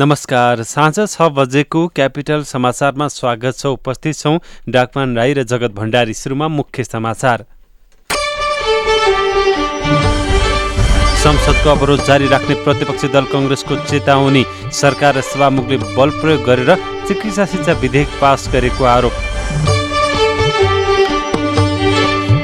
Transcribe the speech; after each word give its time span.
नमस्कार। 0.00 0.62
साँझ 0.62 1.06
छ 1.06 1.22
बजेको 1.36 1.80
क्यापिटल 1.88 2.42
समाचारमा 2.42 3.06
स्वागत 3.08 3.56
छ। 3.56 3.66
उपस्थित 3.68 4.16
छौँ 4.16 4.38
डाकमान 4.68 5.16
राई 5.16 5.32
र 5.34 5.42
जगत 5.44 5.72
भण्डारी। 5.72 6.14
सुरुमा 6.14 6.48
मुख्य 6.50 6.84
समाचार। 6.84 7.44
संसदको 11.20 11.70
अवरोध 11.70 12.04
जारी 12.04 12.28
राख्ने 12.28 12.54
प्रतिपक्षी 12.64 13.08
दल 13.08 13.24
कङ्ग्रेसको 13.32 13.76
चेतावनी। 13.84 14.44
सरकार 14.72 15.14
र 15.14 15.20
सभामुखले 15.22 15.76
बल 15.92 16.10
प्रयोग 16.20 16.44
गरेर 16.44 16.74
चिकित्सा 17.08 17.44
शिक्षा 17.46 17.72
विधेयक 17.84 18.08
पास 18.20 18.48
गरेको 18.52 18.84
आरोप। 18.86 19.12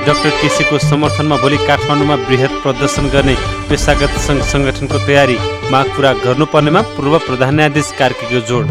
डाक्टर 0.07 0.31
केसीको 0.41 0.79
समर्थनमा 0.79 1.37
भोलि 1.37 1.57
काठमाडौँमा 1.67 2.15
वृहत 2.27 2.53
प्रदर्शन 2.63 3.09
गर्ने 3.11 3.35
पेसागत 3.69 4.13
सङ्घ 4.27 4.43
सङ्गठनको 4.53 4.99
तयारी। 5.07 5.39
माग 5.73 5.87
पुरा 5.97 6.13
गर्नुपर्नेमा 6.25 6.81
पूर्व 6.95 7.19
प्रधान 7.27 7.55
न्यायाधीश 7.57 7.89
कार्कीको 7.99 8.41
जोड। 8.49 8.67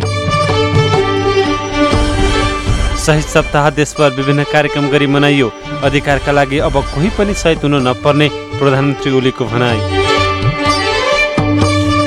शहीद 3.05 3.27
सप्ताह 3.34 3.70
देशभर 3.80 4.09
विभिन्न 4.17 4.44
कार्यक्रम 4.53 4.88
गरी 4.89 5.08
मनाइयो। 5.08 5.52
अधिकारका 5.84 6.31
लागि 6.31 6.58
अब 6.67 6.75
कोही 6.94 7.09
पनि 7.17 7.34
सहित 7.34 7.63
हुन 7.63 7.75
नपर्ने 7.88 8.27
प्रधानमन्त्री 8.55 9.11
ओलीको 9.11 9.45
भनाई। 9.45 9.80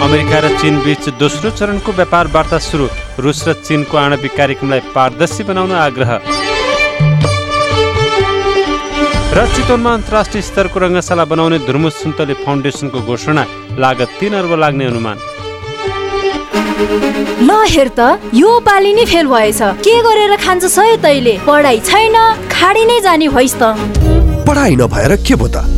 अमेरिका 0.09 0.39
र 0.41 0.57
चीन 0.59 0.81
बीच 0.83 1.09
दोस्रो 1.21 1.51
चरणको 1.51 1.93
व्यापार 1.93 2.27
वार्ता 2.35 2.59
सुरु। 2.65 2.89
रुस 3.21 3.47
र 3.49 3.53
चीनको 3.61 3.97
आणविक 3.99 4.37
कार्यक्रमलाई 4.37 4.81
पारदर्शी 4.97 5.43
बनाउन 5.45 5.73
आग्रह। 5.85 6.38
र 9.39 9.47
चितवनमा 9.55 9.91
अन्तर्राष्ट्रिय 9.95 10.43
स्तरको 10.43 10.79
रङ्गशाला 10.83 11.25
बनाउने 11.31 11.59
धुर्मु 11.63 11.91
सुन्तले 11.95 12.35
फाउन्डेसनको 12.43 12.99
घोषणा 13.07 13.43
लागत 13.79 14.11
तिन 14.19 14.35
अर्ब 14.35 14.53
लाग्ने 14.63 14.85
अनुमान। 14.91 15.17
ल 17.47 17.51
हेर 17.71 17.89
त 17.99 18.19
यो 18.35 18.51
पालि 18.67 18.93
नै 18.99 19.05
फेल 19.07 19.27
भएछ। 19.31 19.61
के 19.87 19.95
गरेर 20.03 20.35
खान्छ 20.43 20.65
सय 20.75 20.97
तैले? 21.07 21.35
पढाइ 21.47 21.79
छैन 21.87 22.17
खाडी 22.51 22.85
नै 22.91 22.99
जाने 23.07 23.29
भइस 23.31 23.55
त। 23.63 23.79
पढाइ 24.43 24.75
नभएर 24.83 25.13
के 25.23 25.35
भो 25.39 25.47
त? 25.55 25.78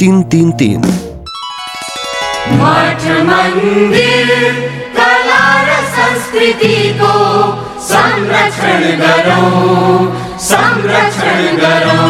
तिन 0.00 0.22
तिन 0.32 0.50
तिन 0.60 0.82
मठ 2.58 3.02
मन्दिर 3.28 4.30
कला 4.96 5.44
र 5.66 5.76
संस्कृतिको 5.96 7.12
संरक्षण 7.90 8.82
गरौँ 9.02 9.98
संरक्षण 10.48 11.56
गरौँ 11.62 12.08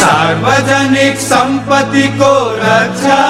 सार्वजनिक 0.00 1.18
सम्पत्तिको 1.26 2.32
रक्षा 2.64 3.20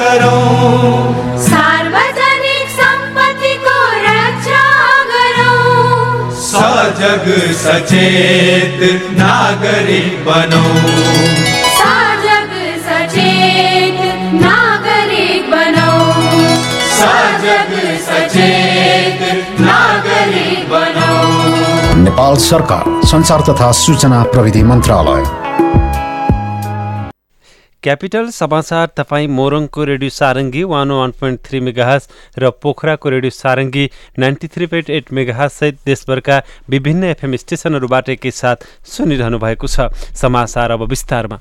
गरौँ 0.00 1.38
सार्वजनिक 1.48 2.68
सम्पत्तिको 2.80 3.76
रक्षा 4.08 4.64
गरौँ 5.12 6.32
सजग 6.50 7.28
सचेत 7.64 8.80
नागरिक 9.20 10.24
बनौँ 10.26 10.74
सजग 10.76 11.65
सचेत 13.46 13.98
नागरिक 14.34 15.50
बनौँ 15.50 16.10
सजग 16.96 17.72
सचेत 18.08 19.60
नागरिक 19.60 20.68
बनौँ 20.70 22.02
नेपाल 22.02 22.36
सरकार 22.42 22.84
संचार 23.06 23.40
तथा 23.48 23.70
सूचना 23.84 24.22
प्रविधि 24.34 24.62
मन्त्रालय। 24.62 25.24
क्यापिटल 27.82 28.30
समाचार 28.30 28.86
तपाईँ 28.96 29.26
मोरङको 29.30 29.84
radio 29.84 30.10
Sarangi 30.10 30.62
one 30.66 30.90
one 30.90 31.10
point 31.20 31.40
three 31.46 31.60
megahertz 31.60 32.08
र 32.38 32.50
पोखराको 32.62 33.08
radio 33.10 33.30
Sarangi 33.32 33.84
ninety 34.18 34.48
three 34.54 34.66
point 34.66 34.90
eight 34.90 35.12
मेगाहससहित 35.12 35.78
देशभरका 35.86 36.42
विभिन्न 36.70 37.04
एफएम 37.14 37.36
स्टेसनहरूबाट 37.36 38.08
एकैसाथ 38.08 38.66
सुनिरहनु 38.90 39.38
भएको 39.38 39.66
छ। 39.68 39.94
समाचार 40.22 40.70
अब 40.70 40.82
विस्तारमा। 40.90 41.38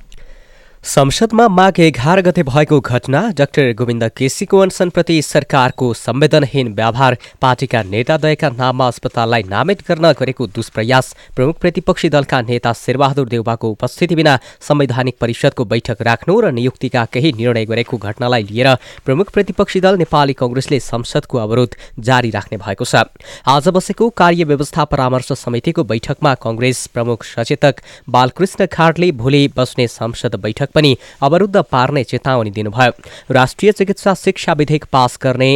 संसदमा 0.85 1.47
माघ 1.47 1.79
एघार 1.79 2.19
गते 2.21 2.41
भएको 2.43 2.79
घटना 2.79 3.21
डाक्टर 3.37 3.71
गोविन्द 3.77 4.03
केसीको 4.17 4.57
अनसनप्रति 4.61 5.21
सरकारको 5.21 5.91
संवेदनहीन 5.95 6.67
व्यवहार 6.75 7.15
पार्टीका 7.41 7.81
नेतादयका 7.83 8.49
नाममा 8.49 8.87
अस्पताललाई 8.87 9.43
नामित 9.49 9.81
गर्न 9.87 10.11
गरेको 10.19 10.47
दुष्प्रयास 10.55 11.13
प्रमुख 11.35 11.57
प्रतिपक्षी 11.61 12.09
दलका 12.09 12.41
नेता 12.41 12.73
शेरबहादुर 12.75 13.29
देउबाको 13.29 13.69
उपस्थिति 13.69 14.15
बिना 14.15 14.37
संवैधानिक 14.61 15.17
परिषदको 15.21 15.65
बैठक 15.65 16.01
राख्नु 16.01 16.39
र 16.41 16.51
नियुक्तिका 16.51 17.05
केही 17.13 17.33
निर्णय 17.33 17.65
गरेको 17.65 17.97
घटनालाई 17.99 18.43
लिएर 18.43 18.69
प्रमुख 19.05 19.31
प्रतिपक्षी 19.33 19.81
दल 19.81 19.97
नेपाली 19.97 20.33
कङ्ग्रेसले 20.35 20.79
संसदको 20.81 21.37
अवरोध 21.37 21.75
जारी 22.01 22.29
राख्ने 22.29 22.57
भएको 22.59 22.85
छ। 22.85 23.03
आज 23.47 23.67
बसेको 23.71 24.09
कार्य 24.15 24.43
व्यवस्था 24.45 24.85
परामर्श 24.93 25.33
समितिको 25.39 25.83
बैठकमा 25.85 26.35
कङ्ग्रेस 26.45 26.85
प्रमुख 26.93 27.25
सचेतक 27.25 27.83
बालकृष्ण 28.11 28.65
खाडले 28.71 29.11
भोलि 29.17 29.43
बस्ने 29.57 29.87
संसद 29.89 30.41
बैठक 30.41 30.73
पनि 30.75 30.95
अवरुद्ध 31.21 31.57
पार्ने 31.71 32.03
चेतावनी 32.03 32.51
दिनुभयो। 32.51 32.91
राष्ट्रिय 33.33 33.71
चिकित्सा 33.71 34.13
शिक्षा 34.13 34.53
विधेयक 34.53 34.85
पास 34.91 35.17
गर्ने 35.23 35.51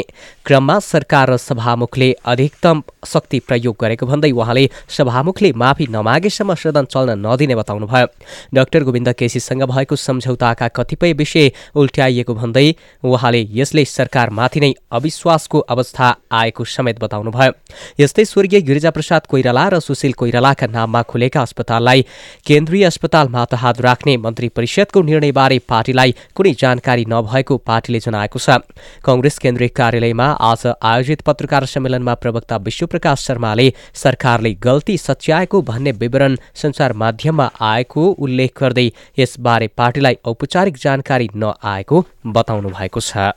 क्रममा 0.49 0.77
सरकार 0.81 1.29
र 1.29 1.37
सभामुखले 1.37 2.09
अधिकतम 2.25 2.81
शक्ति 3.05 3.39
प्रयोग 3.39 3.75
गरेको 3.81 4.05
भन्दै 4.05 4.31
उहाँले 4.33 4.63
सभामुखले 4.89 5.51
माफी 5.53 5.85
नमागेसम्म 5.87 6.53
सदन 6.55 6.85
चल्न 6.85 7.17
नदिने 7.21 7.55
बताउनुभयो। 7.55 8.07
डाक्टर 8.53 8.83
गोविन्द 8.83 9.09
केसीसँग 9.13 9.63
भएको 9.69 9.95
सम्झौताका 9.95 10.67
कतिपय 10.73 11.13
विषय 11.13 11.51
उल्ट्याइएको 11.75 12.33
भन्दै 12.33 12.65
उहाँले 13.05 13.41
यसले 13.53 13.83
सरकारमाथि 13.87 14.59
नै 14.59 14.73
अविश्वासको 14.91 15.59
अवस्था 15.69 16.07
आएको 16.33 16.65
समेत 16.65 16.97
बताउनुभयो। 16.99 17.51
यस्तै 17.99 18.25
स्वर्गीय 18.25 18.61
गिरिजाप्रसाद 18.65 19.29
कोइराला 19.29 19.67
र 19.69 19.79
सुशील 19.79 20.13
कोइरालाका 20.17 20.67
नाममा 20.67 21.01
खुलेका 21.05 21.41
अस्पताललाई 21.41 22.01
केन्द्रीय 22.41 22.85
अस्पताल 22.89 23.27
मातहात 23.29 23.81
राख्ने 23.81 24.17
मन्त्री 24.17 24.49
परिषदको 24.57 25.01
निर्णयबारे 25.03 25.59
पार्टीलाई 25.69 26.15
कुनै 26.33 26.57
जानकारी 26.57 27.05
नभएको 27.05 27.57
पार्टीले 27.61 27.99
जनाएको 27.99 28.39
छ। 28.39 28.65
कङ्ग्रेस 29.05 29.37
केन्द्रीय 29.37 29.75
कार्यालयमा 29.77 30.38
आज 30.41 30.61
आयोजित 30.67 31.21
पत्रकार 31.21 31.65
सम्मेलनमा 31.65 32.13
प्रवक्ता 32.15 32.57
विश्वप्रकाश 32.57 33.23
शर्माले 33.27 33.67
सरकारले 33.93 34.51
गल्ती 34.63 34.97
सच्याएको 34.97 35.61
भन्ने 35.61 35.91
विवरण 36.01 36.35
सञ्चार 36.55 36.93
माध्यममा 36.93 37.49
आएको 37.61 38.05
उल्लेख 38.17 38.61
गर्दै 38.61 38.87
यसबारे 39.19 39.67
पार्टीलाई 39.77 40.17
औपचारिक 40.25 40.77
जानकारी 40.77 41.29
नआएको 41.35 42.03
बताउनु 42.27 42.69
भएको 42.69 42.99
छ। 43.01 43.31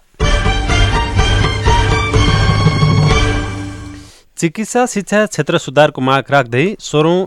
चिकित्सा 4.37 4.87
शिक्षा 4.87 5.25
क्षेत्र 5.27 5.59
सुधारको 5.59 6.01
माग 6.01 6.31
राख्दै 6.31 6.65
सोह्रौँ 6.81 7.19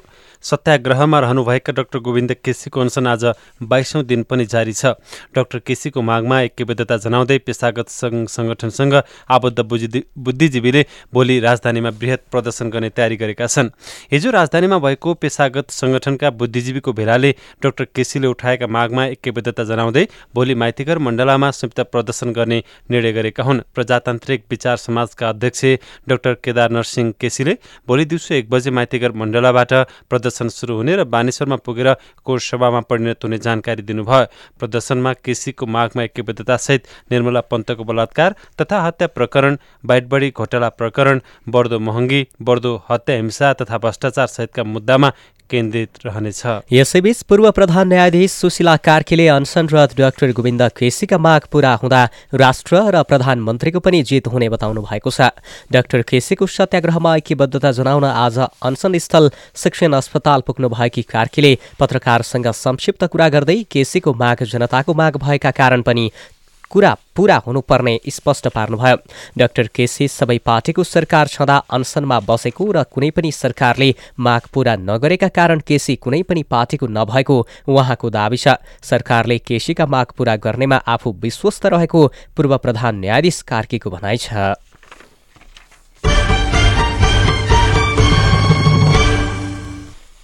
सत्याग्रहमा 0.45 1.19
रहनुभएका 1.19 1.73
डाक्टर 1.73 1.99
गोविन्द 2.05 2.31
केसीको 2.45 2.81
अनसन 2.81 3.07
आज 3.07 3.23
बाइसौँ 3.63 4.03
दिन 4.05 4.23
पनि 4.29 4.45
जारी 4.45 4.73
छ। 4.73 4.93
डाक्टर 5.35 5.59
केसीको 5.59 6.01
मागमा 6.01 6.41
ऐक्यबद्धता 6.41 6.97
जनाउँदै 7.01 7.37
पेसागत 7.41 7.89
सङ्घ 7.89 8.27
सङ्गठनसँग 8.29 8.93
आबद्ध 9.27 9.59
बुद्धिजीवीले 9.61 10.85
भोलि 11.13 11.39
राजधानीमा 11.39 11.89
वृहत 12.01 12.21
प्रदर्शन 12.31 12.69
गर्ने 12.69 12.89
तयारी 12.89 13.17
गरेका 13.17 13.47
छन्। 13.47 13.69
हिजो 14.11 14.31
राजधानीमा 14.31 14.77
भएको 14.85 15.13
पेसागत 15.17 15.71
सङ्गठनका 15.71 16.29
बुद्धिजीवीको 16.37 16.93
भेलाले 16.93 17.31
डाक्टर 17.63 17.85
केसीले 17.95 18.27
उठाएका 18.27 18.67
मागमा 18.67 19.05
ऐक्यबद्धता 19.17 19.63
जनाउँदै 19.63 20.05
भोलि 20.35 20.55
माइतीघर 20.55 20.97
मण्डलामा 20.99 21.51
संयुक्त 21.51 21.79
प्रदर्शन 21.89 22.33
गर्ने 22.33 22.61
निर्णय 22.91 23.11
गरेका 23.17 23.43
हुन्। 23.43 23.65
प्रजातान्त्रिक 23.75 24.45
विचार 24.51 24.77
समाजका 24.77 25.29
अध्यक्ष 25.29 25.65
डाक्टर 26.05 26.33
केदार 26.43 26.69
नरसिंह 26.71 27.11
केसीले 27.19 27.57
भोलि 27.87 28.05
दिउँसो 28.05 28.33
एक 28.35 28.49
बजे 28.49 28.71
माइतीघर 28.71 29.11
मण्डलाबाट 29.11 29.73
प्रदर्शन 30.09 30.33
प्रदर्शन 30.35 30.49
सुरु 30.49 30.75
हुने 30.75 30.95
र 30.95 31.03
बानेश्वरमा 31.05 31.55
पुगेर 31.63 31.95
कोर 32.25 32.39
सभामा 32.39 32.79
परिणत 32.89 33.23
हुने 33.23 33.37
जानकारी 33.39 33.81
दिनुभयो। 33.87 34.25
प्रदर्शनमा 34.59 35.13
केसीको 35.15 35.65
मागमा 35.65 36.03
ऐक्यबद्धतासहित 36.03 36.87
निर्मला 37.11 37.41
पन्तको 37.51 37.83
बलात्कार 37.83 38.35
तथा 38.59 38.81
हत्या 38.83 39.07
प्रकरण 39.07 39.57
बाइटबडी 39.83 40.29
घोटाला 40.31 40.69
प्रकरण 40.75 41.19
बढ्दो 41.47 41.79
महँगी 41.79 42.21
बढ्दो 42.41 42.75
हत्या 42.89 43.15
हिंसा 43.15 43.53
तथा 43.61 43.77
भ्रष्टाचार 43.77 44.27
सहितका 44.27 44.63
मुद्दामा 44.65 45.09
केन्द्रित 45.49 46.05
रहनेछ। 46.05 46.41
यसैबीच 46.71 47.21
पूर्व 47.23 47.49
प्रधान 47.51 47.87
न्यायाधीश 47.87 48.31
सुशीला 48.31 48.75
कार्कीले 48.77 49.27
अनसनरत 49.27 49.95
डाक्टर 49.97 50.31
गोविन्द 50.31 50.61
केसीका 50.77 51.17
माग 51.17 51.41
पूरा 51.51 51.73
हुँदा 51.75 52.01
राष्ट्र 52.33 52.81
र 52.89 53.03
प्रधानमन्त्रीको 53.03 53.79
पनि 53.79 54.01
जित 54.03 54.27
हुने 54.27 54.49
बताउनु 54.49 54.81
भएको 54.81 55.09
छ। 55.09 55.29
डाक्टर 55.71 56.01
केसीको 56.01 56.45
सत्याग्रहमा 56.47 57.15
ऐक्यबद्धता 57.17 57.71
जनाउन 57.71 58.05
आज 58.05 58.37
अनसनस्थल 58.39 59.29
शिक्षण 59.55 59.93
अस्पताल 59.93 60.41
पुग्नुभएकी 60.47 61.01
कार्कीले 61.05 61.57
पत्रकारसँग 61.79 62.47
संक्षिप्त 62.55 63.03
कुरा 63.05 63.29
गर्दै 63.29 63.61
केसीको 63.71 64.13
माग 64.15 64.43
जनताको 64.43 64.93
माग 64.93 65.17
भएका 65.17 65.51
कारण 65.51 65.81
पनि 65.81 66.09
कुरा 66.71 66.95
पूरा 67.15 67.35
हुनुपर्ने 67.37 67.99
स्पष्ट 68.09 68.47
पार्नुभयो। 68.47 68.97
डाक्टर 69.37 69.67
केसी 69.75 70.07
सबै 70.07 70.37
पार्टीको 70.45 70.83
सरकार 70.85 71.27
छँदा 71.27 71.57
अनसनमा 71.69 72.19
बसेको 72.21 72.71
र 72.71 72.83
कुनै 72.85 73.09
पनि 73.11 73.31
सरकारले 73.31 73.89
माग 74.19 74.49
पूरा 74.53 74.75
नगरेका 74.81 75.27
कारण 75.29 75.59
केसी 75.67 75.95
कुनै 75.97 76.21
पनि 76.23 76.43
पार्टीको 76.43 76.87
नभएको 76.89 77.37
उहाँको 77.69 78.09
दावी 78.09 78.37
छ। 78.37 78.59
सरकारले 78.83 79.37
केसीका 79.39 79.85
माग 79.85 80.07
पूरा 80.17 80.35
गर्नेमा 80.37 80.81
आफू 80.87 81.15
विश्वस्त 81.21 81.65
रहेको 81.67 82.07
पूर्व 82.35 82.57
प्रधान 82.57 82.99
न्यायाधीश 82.99 83.41
कार्कीको 83.43 83.89
भनाइ 83.89 84.17
छ। 84.17 84.59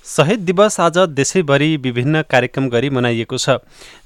शहीद 0.05 0.39
दिवस 0.39 0.79
आज 0.79 0.97
देशैभरि 1.09 1.75
विभिन्न 1.77 2.21
कार्यक्रम 2.21 2.67
गरी 2.69 2.89
मनाइएको 2.89 3.37
छ। 3.37 3.49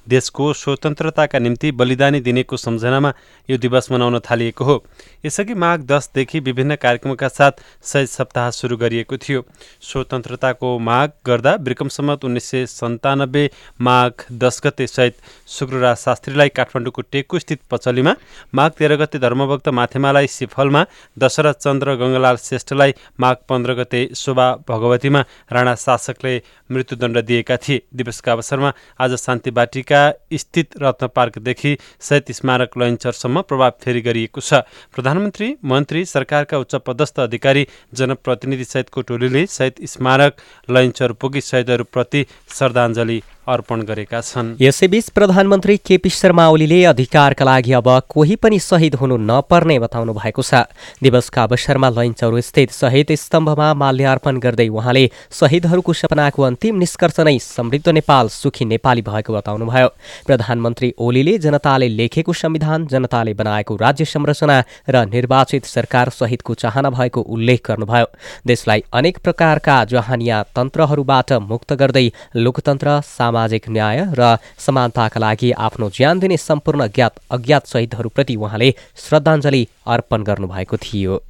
देशको 0.10 0.52
स्वतन्त्रताका 0.54 1.40
निम्ति 1.40 1.72
बलिदानी 1.72 2.20
दिनेको 2.20 2.58
सम्झनामा 2.58 3.14
यो 3.50 3.58
दिवस 3.58 3.92
मनाउन 3.92 4.20
थालिएको 4.22 4.66
हो। 4.66 4.84
यसअघि 5.26 5.54
माघ 5.56 5.80
दसदेखि 5.84 6.40
विभिन्न 6.40 6.76
कार्यक्रमका 6.76 7.28
साथ 7.30 7.52
शहीद 7.84 8.08
सप्ताह 8.08 8.50
सुरु 8.52 8.78
गरिएको 8.78 9.18
थियो। 9.18 9.44
स्वतन्त्रताको 9.82 10.78
माग 10.80 11.12
गर्दा 11.26 11.56
ब्रिकम 11.60 11.88
सम्मत 11.90 12.26
उन्नाइस 12.26 12.50
सय 12.52 12.66
सन्तानब्बे 12.68 13.50
माघ 13.82 14.12
दस 14.34 14.62
गते 14.66 14.88
शहीद 14.88 15.14
शुक्रराज 15.50 15.98
शास्त्रीलाई 15.98 16.50
काठमाडौँको 16.50 17.02
टेकु 17.12 17.40
स्थित 17.40 17.60
पचलीमा 17.72 18.16
माघ 18.56 18.72
तेह्र 18.72 18.96
गते 18.96 19.20
धर्मभक्त 19.20 19.70
माथेमालाई 19.72 20.28
सिफलमा 20.30 20.86
दशरथ 21.18 21.64
चन्द्र 21.66 21.96
गङ्गलाल 21.96 22.38
श्रेष्ठलाई 22.38 22.94
माघ 23.20 23.36
पन्ध्र 23.50 23.74
गते 23.74 24.02
शोभा 24.16 24.48
भगवतीमा 24.70 25.24
राणा 25.52 25.76
शासकले 25.76 26.36
मृत्युदण्ड 26.72 27.18
दिएका 27.22 27.58
थिए। 27.58 27.82
दिवसका 27.96 28.32
अवसरमा 28.32 28.74
आज 29.00 29.16
शान्ति 29.18 29.52
बाटिका 29.52 29.95
स्थित 30.34 30.78
रत्न 30.82 31.08
पार्कदेखि 31.08 31.78
शहीद 32.02 32.32
स्मारक 32.32 32.78
लैन्चरसम्म 32.78 33.42
प्रभाव 33.42 33.72
फेरि 33.84 34.02
गरिएको 34.02 34.42
छ। 34.42 34.62
प्रधानमन्त्री 34.96 35.54
मन्त्री 35.66 36.06
सरकारका 36.06 36.58
उच्च 36.58 36.76
पदस्थ 36.86 37.20
अधिकारी 37.20 37.68
जनप्रतिनिधि 37.94 38.66
सहितको 38.66 39.02
टोलीले 39.02 39.46
शहीद 39.50 39.86
स्मारक 39.86 40.42
लैन्चर 40.70 41.12
पुगी 41.12 41.42
शहीदहरूप्रति 41.42 42.26
श्रद्धाञ्जली 42.50 43.22
अर्पण 43.48 43.82
गरेका 43.82 44.22
छन्। 44.22 44.56
यसैबीच 44.62 45.10
प्रधानमन्त्री 45.10 45.78
केपी 45.78 46.10
शर्मा 46.10 46.48
ओलीले 46.48 46.84
अधिकारका 46.86 47.46
लागि 47.46 47.72
अब 47.74 47.90
कोही 48.10 48.36
पनि 48.36 48.60
शहीद 48.60 48.96
हुनु 48.96 49.18
नपर्ने 49.20 49.78
बताउनु 49.80 50.14
भएको 50.14 50.42
छ। 50.42 50.66
दिवसका 51.04 51.44
अवसरमा 51.44 51.90
लैनचौर 51.90 52.40
स्थित 52.42 52.72
शहीद 52.72 53.14
स्तम्भमा 53.16 53.74
माल्यार्पण 53.74 54.40
गर्दै 54.40 54.68
उहाँले 54.70 55.06
शहीदहरूको 55.32 55.94
सपनाको 55.94 56.42
अन्तिम 56.42 56.76
निष्कर्ष 56.78 57.20
नै 57.22 57.38
समृद्ध 57.40 57.88
नेपाल 57.90 58.28
सुखी 58.32 58.66
नेपाली 58.66 59.02
भएको 59.02 59.34
बताउनुभयो। 59.34 59.88
प्रधानमन्त्री 60.26 60.94
ओलीले 61.00 61.38
जनताले 61.38 61.88
लेखेको 61.90 62.34
संविधान 62.36 62.88
जनताले 62.88 63.34
बनाएको 63.36 63.76
राज्य 63.76 64.06
संरचना 64.06 64.58
र 64.90 65.06
निर्वाचित 65.06 65.66
सरकार 65.66 66.10
सहितको 66.12 66.54
चाहना 66.54 66.90
भएको 66.90 67.22
उल्लेख 67.22 67.62
गर्नुभयो। 67.68 68.08
देशलाई 68.48 68.84
अनेक 68.94 69.18
प्रकारका 69.24 69.84
जहानिया 69.86 70.42
तन्त्रहरूबाट 70.56 71.34
मुक्त 71.44 71.74
गर्दै 71.74 72.08
लोकतन्त्र 72.36 73.00
सामाजिक 73.36 73.70
न्याय 73.70 74.00
र 74.16 74.38
समानताका 74.58 75.20
लागि 75.20 75.52
आफ्नो 75.68 75.90
ज्यान 75.92 76.20
दिने 76.20 76.38
सम्पूर्ण 76.40 76.88
ज्ञात 76.96 77.14
अज्ञात 77.36 77.68
शहीदहरूप्रति 77.68 78.36
उहाँले 78.36 78.70
श्रद्धाञ्जली 78.96 79.64
अर्पण 79.88 80.24
गर्नुभएको 80.24 80.78
थियो। 80.78 81.24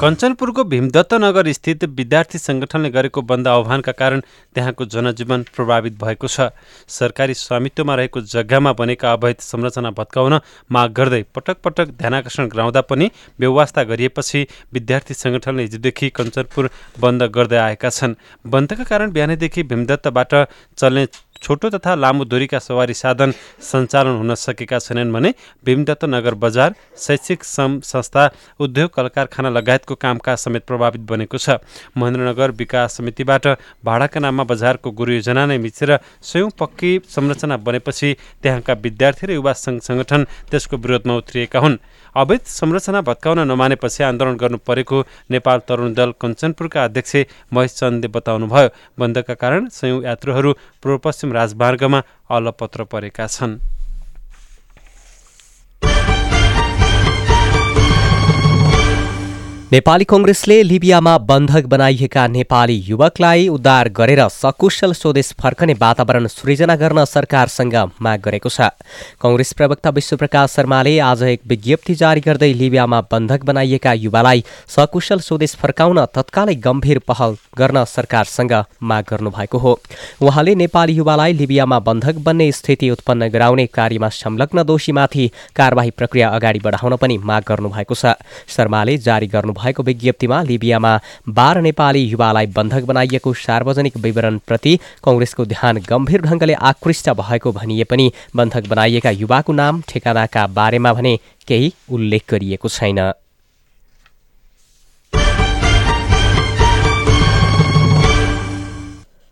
कञ्चनपुरको 0.00 0.62
भीमदत्त 0.64 1.12
नगर 1.14 1.48
स्थित 1.52 1.82
विद्यार्थी 1.96 2.38
सङ्गठनले 2.38 2.90
गरेको 2.90 3.22
बन्द 3.22 3.48
आह्वानका 3.48 3.92
कारण 3.92 4.20
त्यहाँको 4.54 4.84
जनजीवन 4.86 5.42
प्रभावित 5.56 5.98
भएको 6.00 6.26
छ। 6.26 6.46
सरकारी 6.88 7.34
स्वामित्वमा 7.34 7.94
रहेको 7.94 8.20
जग्गामा 8.32 8.72
बनेका 8.80 9.12
अवैध 9.12 9.44
संरचना 9.44 9.90
भत्काउन 9.92 10.38
माग 10.72 10.92
गर्दै 10.96 11.22
पटक 11.36 11.60
पटक 11.64 11.92
ध्यानाकर्षण 12.00 12.48
गराउँदा 12.48 12.80
पनि 12.88 13.10
व्यवस्था 13.40 13.82
गरिएपछि 13.92 14.46
विद्यार्थी 14.72 15.14
सङ्गठनले 15.14 15.62
हिजोदेखि 15.62 16.10
कञ्चनपुर 16.16 16.70
बन्द 17.00 17.22
गर्दै 17.36 17.60
आएका 17.60 17.90
छन्। 17.90 18.16
बन्दका 18.48 18.84
कारण 18.84 19.12
बिहानैदेखि 19.12 19.62
भीमदत्तबाट 19.68 20.32
चल्ने 20.78 21.04
छोटो 21.42 21.70
तथा 21.70 21.94
लामो 21.94 22.24
दूरीका 22.24 22.58
सवारी 22.58 22.94
साधन 22.94 23.32
सञ्चालन 23.62 24.16
हुन 24.16 24.34
सकेका 24.36 24.78
छैनन् 24.78 25.12
भने 25.12 25.32
भीमदत्त 25.64 26.04
नगर 26.06 26.34
बजार 26.36 26.74
शैक्षिक 26.98 27.44
संस्था 27.44 28.24
उद्योग 28.60 28.90
कल 28.94 29.08
कारखाना 29.08 29.50
लगायतको 29.50 29.94
कामकाज 29.96 30.38
समेत 30.38 30.64
प्रभावित 30.66 31.00
बनेको 31.10 31.38
छ। 31.38 31.56
महेन्द्रनगर 31.96 32.50
विकास 32.60 32.96
समितिबाट 32.96 33.46
भाडाका 33.84 34.20
नाममा 34.20 34.44
बजारको 34.44 34.90
गुरु 34.92 35.12
योजना 35.12 35.46
नै 35.46 35.58
मिचेर 35.58 35.96
स्वयं 36.22 36.50
पक्की 36.60 36.92
संरचना 37.08 37.56
बनेपछि 37.58 38.16
त्यहाँका 38.42 38.72
विद्यार्थी 38.84 39.26
र 39.26 39.30
युवा 39.32 39.52
सङ्घ 39.56 39.80
सङ्गठन 39.80 40.24
त्यसको 40.50 40.76
विरोधमा 40.76 41.14
उत्रिएका 41.16 41.58
हुन्। 41.58 41.78
अवैध 42.16 42.40
संरचना 42.48 43.00
भत्काउन 43.00 43.38
नमानेपछि 43.46 44.02
आन्दोलन 44.02 44.36
गर्नु 44.36 44.58
परेको 44.66 45.02
नेपाल 45.30 45.58
तरुण 45.68 45.94
दल 45.94 46.12
कञ्चनपुरका 46.20 46.84
अध्यक्ष 46.84 47.16
महेश 47.54 47.74
चन्दले 47.78 48.08
बताउनुभयो 48.16 48.68
बन्दका 48.98 49.34
कारण 49.42 49.68
सयौँ 49.70 50.02
यात्रुहरू 50.04 50.52
पूर्व 50.82 50.98
पश्चिम 51.04 51.32
राजमार्गमा 51.32 52.02
अलपत्र 52.30 52.84
परेका 52.92 53.26
छन्। 53.28 53.58
नेपाली 59.72 60.04
कङ्ग्रेसले 60.04 60.54
लिबियामा 60.62 61.16
बन्धक 61.20 61.66
बनाइएका 61.70 62.26
नेपाली 62.26 62.74
युवकलाई 62.86 63.46
उद्धार 63.48 63.88
गरेर 63.88 64.20
सकुशल 64.28 64.92
स्वदेश 64.92 65.30
फर्कने 65.40 65.72
वातावरण 65.80 66.26
सृजना 66.26 66.74
गर्न 66.76 67.04
सरकारसँग 67.04 67.76
माग 68.02 68.20
गरेको 68.20 68.48
छ। 68.48 68.66
कङ्ग्रेस 69.22 69.52
प्रवक्ता 69.52 69.90
विश्वप्रकाश 69.90 70.50
शर्माले 70.50 70.98
आज 71.00 71.22
एक 71.24 71.42
विज्ञप्ति 71.46 71.94
जारी 71.94 72.20
गर्दै 72.20 72.52
लिबियामा 72.54 73.00
बन्धक 73.12 73.44
बनाइएका 73.44 73.92
युवालाई 74.06 74.42
सकुशल 74.68 75.20
स्वदेश 75.20 75.54
फर्काउन 75.62 76.04
तत्कालै 76.14 76.54
गम्भीर 76.66 76.98
पहल 77.06 77.36
गर्न 77.58 77.84
सरकारसँग 77.86 78.52
माग 78.82 79.04
गर्नुभएको 79.10 79.58
हो। 79.58 79.78
उहाँले 80.20 80.54
नेपाली 80.56 80.92
युवालाई 80.94 81.32
लिबियामा 81.34 81.78
बन्धक 81.86 82.18
बन्ने 82.26 82.50
स्थिति 82.52 82.90
उत्पन्न 82.90 83.28
गराउने 83.28 83.66
कार्यमा 83.70 84.08
संलग्न 84.18 84.62
दोषीमाथि 84.64 85.30
कारवाही 85.56 85.90
प्रक्रिया 85.92 86.28
अगाडि 86.30 86.58
बढाउन 86.58 86.96
पनि 86.96 87.18
माग 87.22 87.48
गर्नुभएको 87.48 87.94
छ। 87.94 88.18
शर्माले 88.50 88.98
जारी 89.06 89.26
गर्नु 89.28 89.58
भएको 89.60 89.82
विज्ञप्तिमा 89.82 90.42
लिबियामा 90.42 90.92
बाह्र 91.38 91.60
नेपाली 91.60 92.02
युवालाई 92.04 92.46
बन्धक 92.56 92.84
बनाइएको 92.84 93.32
सार्वजनिक 93.44 93.96
विवरणप्रति 93.96 94.76
कङ्ग्रेसको 95.04 95.44
ध्यान 95.54 95.80
गम्भीर 95.88 96.22
ढङ्गले 96.22 96.54
आकृष्ट 96.72 97.10
भएको 97.22 97.52
भनिए 97.52 97.84
पनि 97.84 98.12
बन्धक 98.36 98.68
बनाइएका 98.68 99.10
युवाको 99.22 99.52
नाम 99.52 99.82
ठेगानाका 99.88 100.46
बारेमा 100.58 100.92
भने 100.92 101.18
केही 101.48 101.72
उल्लेख 101.90 102.30
गरिएको 102.30 102.68
छैन। 102.68 103.00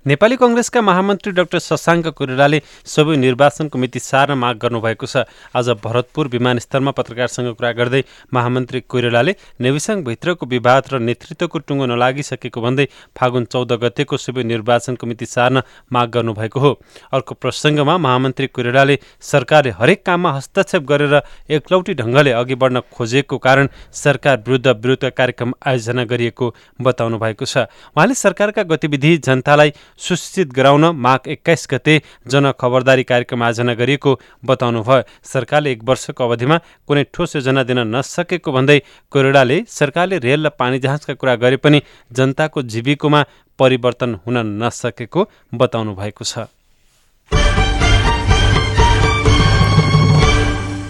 नेपाली 0.09 0.37
कङ्ग्रेसका 0.41 0.81
महामन्त्री 0.81 1.31
डाक्टर 1.37 1.59
शशाङ्क 1.61 2.07
कोइरालाले 2.17 2.59
सबै 2.89 3.17
निर्वाचनको 3.19 3.79
मिति 3.79 4.01
सार्न 4.01 4.33
माग 4.41 4.57
गर्नुभएको 4.57 5.07
छ। 5.07 5.29
आज 5.53 5.69
भरतपुर 5.85 6.29
विमानस्थलमा 6.33 6.93
पत्रकारसँग 6.97 7.53
कुरा 7.53 7.73
गर्दै 7.77 8.01
महामन्त्री 8.33 8.81
कोइरालाले 8.89 9.35
नेविसाङभित्रको 9.61 10.47
विवाद 10.49 10.89
र 10.89 10.99
नेतृत्वको 11.05 11.59
टुङ्गो 11.61 11.87
नलागिसकेको 11.93 12.61
भन्दै 12.61 12.87
फागुन 13.13 13.45
चौध 13.53 13.73
गतेको 13.85 14.17
सबै 14.17 14.43
निर्वाचनको 14.49 15.05
मिति 15.05 15.27
सार्न 15.27 15.63
माग 15.93 16.09
गर्नुभएको 16.09 16.59
हो। 16.59 16.73
अर्को 17.13 17.35
प्रसङ्गमा 17.37 17.99
महामन्त्री 17.99 18.47
कोइरालाले 18.49 18.97
सरकारले 19.21 19.75
हरेक 19.77 20.01
काममा 20.07 20.33
हस्तक्षेप 20.39 20.89
गरेर 20.89 21.15
एकलौटी 21.53 21.99
ढङ्गले 22.01 22.33
अघि 22.33 22.57
बढ्न 22.57 22.81
खोजेको 22.97 23.39
कारण 23.45 23.69
सरकार 23.93 24.41
विरुद्ध 24.49 24.67
विरोधका 24.81 25.13
कार्यक्रम 25.21 25.53
आयोजना 25.69 26.09
गरिएको 26.09 26.55
बताउनु 26.81 27.19
भएको 27.19 27.45
छ। 27.45 27.69
उहाँले 27.93 28.15
सरकारका 28.17 28.63
गतिविधि 28.73 29.17
जनतालाई 29.29 29.77
सुसूचित 29.99 30.53
गराउन 30.53 30.85
माघ 30.97 31.19
एक्काइस 31.29 31.67
गते 31.71 31.95
जनखबरदारी 32.31 33.03
कार्यक्रम 33.03 33.43
आयोजना 33.43 33.75
गरिएको 33.75 34.13
बताउनुभयो। 34.45 35.03
सरकारले 35.25 35.73
एक 35.73 35.83
वर्षको 35.85 36.25
अवधिमा 36.25 36.57
कुनै 36.89 37.03
ठोस 37.15 37.37
योजना 37.37 37.63
दिन 37.63 37.79
नसकेको 37.95 38.53
भन्दै 38.53 38.79
कोइरालाले 39.13 39.59
सरकारले 39.69 40.19
रेल 40.19 40.47
र 40.47 40.51
पानी 40.59 40.79
जहाजका 40.79 41.15
कुरा 41.15 41.35
गरे 41.43 41.57
पनि 41.59 41.83
जनताको 42.11 42.63
जीविकोमा 42.65 43.25
परिवर्तन 43.59 44.15
हुन 44.27 44.37
नसकेको 44.63 45.29
बताउनु 45.55 45.95
भएको 45.95 46.25
छ। 46.25 46.47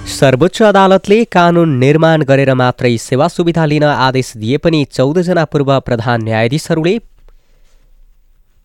सर्वोच्च 0.08 0.62
अदालतले 0.64 1.16
कानुन 1.30 1.76
निर्माण 1.78 2.22
गरेर 2.28 2.52
मात्रै 2.54 2.96
सेवा 2.98 3.26
सुविधा 3.28 3.64
लिन 3.64 3.84
आदेश 3.84 4.32
दिए 4.36 4.56
पनि 4.58 4.84
चौधजना 4.92 5.44
पूर्व 5.44 5.78
प्रधान 5.80 6.22
न्यायाधीशहरूले 6.24 6.94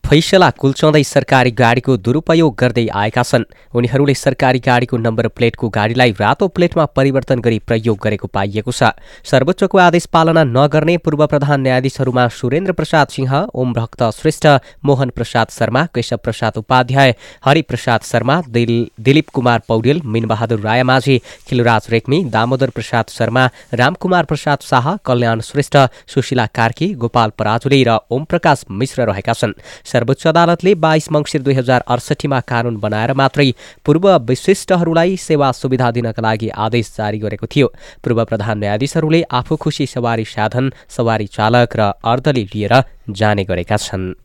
फैसला 0.04 0.50
कुल्चाउँदै 0.60 1.02
सरकारी 1.04 1.52
गाडीको 1.52 1.96
दुरुपयोग 1.98 2.56
गर्दै 2.60 2.86
आएका 2.94 3.22
छन्। 3.24 3.44
उनीहरूले 3.74 4.14
सरकारी 4.14 4.60
गाडीको 4.60 4.98
नम्बर 4.98 5.28
प्लेटको 5.28 5.70
गाडीलाई 5.70 6.12
रातो 6.20 6.48
प्लेटमा 6.50 6.86
परिवर्तन 6.92 7.40
गरी 7.40 7.60
प्रयोग 7.66 7.98
गरेको 8.04 8.28
पाइएको 8.28 8.72
छ। 8.72 8.92
सर्वोच्चको 9.24 9.78
आदेश 9.80 10.06
पालना 10.14 10.44
नगर्ने 10.46 10.98
पूर्व 11.00 11.26
प्रधान 11.26 11.62
न्यायाधीशहरूमा 11.62 12.28
सुरेन्द्र 12.30 12.72
प्रसाद 12.74 13.08
सिंह 13.10 13.32
ओम 13.56 13.74
भक्त 13.74 14.04
श्रेष्ठ 14.14 14.46
मोहन 14.86 15.10
प्रसाद 15.16 15.48
शर्मा 15.50 15.86
केशव 15.96 16.18
प्रसाद 16.20 16.58
उपाध्याय 16.58 17.16
हरिप्रसाद 17.46 18.02
शर्मा 18.04 18.36
दिल 18.50 18.74
दिलीप 19.00 19.30
कुमार 19.34 19.62
पौडेल 19.68 20.02
मिनबहादुर 20.06 20.60
रायमाझी 20.62 21.18
खिलराज 21.48 21.88
रेग्मी 21.90 22.24
दामोदर 22.30 22.76
प्रसाद 22.76 23.06
शर्मा 23.10 23.48
रामकुमार 23.74 24.26
प्रसाद 24.26 24.68
शाह 24.70 24.96
कल्याण 25.06 25.42
श्रेष्ठ 25.42 25.78
सुशीला 26.08 26.46
कार्की 26.54 26.94
गोपाल 27.00 27.32
पराजुली 27.40 27.84
र 27.84 27.98
ओम 28.12 28.24
प्रकाश 28.26 28.66
मिश्र 28.70 29.10
रहेका 29.10 29.34
छन्। 29.34 29.58
सर्वोच्च 29.94 30.28
अदालतले 30.28 30.74
बाइस 30.86 31.12
मङ्सिर 31.12 31.42
दुई 31.42 31.54
हजार 31.54 31.84
अडसठीमा 31.88 32.40
कानून 32.52 32.78
बनाएर 32.84 33.14
मात्रै 33.14 33.50
पूर्व 33.86 34.10
विशिष्टहरूलाई 34.30 35.18
सेवा 35.20 35.52
सुविधा 35.54 35.92
दिनका 35.92 36.22
लागि 36.22 36.50
आदेश 36.66 36.94
जारी 36.98 37.20
गरेको 37.20 37.48
थियो। 37.48 37.68
पूर्व 38.04 38.24
प्रधान 38.26 38.58
न्यायाधीशहरूले 38.60 39.22
आफू 39.32 39.56
खुसी 39.64 39.86
सवारी 39.88 40.26
साधन 40.26 40.72
सवारी 40.90 41.28
चालक 41.38 41.76
र 41.76 41.92
अर्दली 42.06 42.44
लिएर 42.54 42.74
जाने 43.12 43.44
गरेका 43.44 43.78
छन्। 43.78 44.23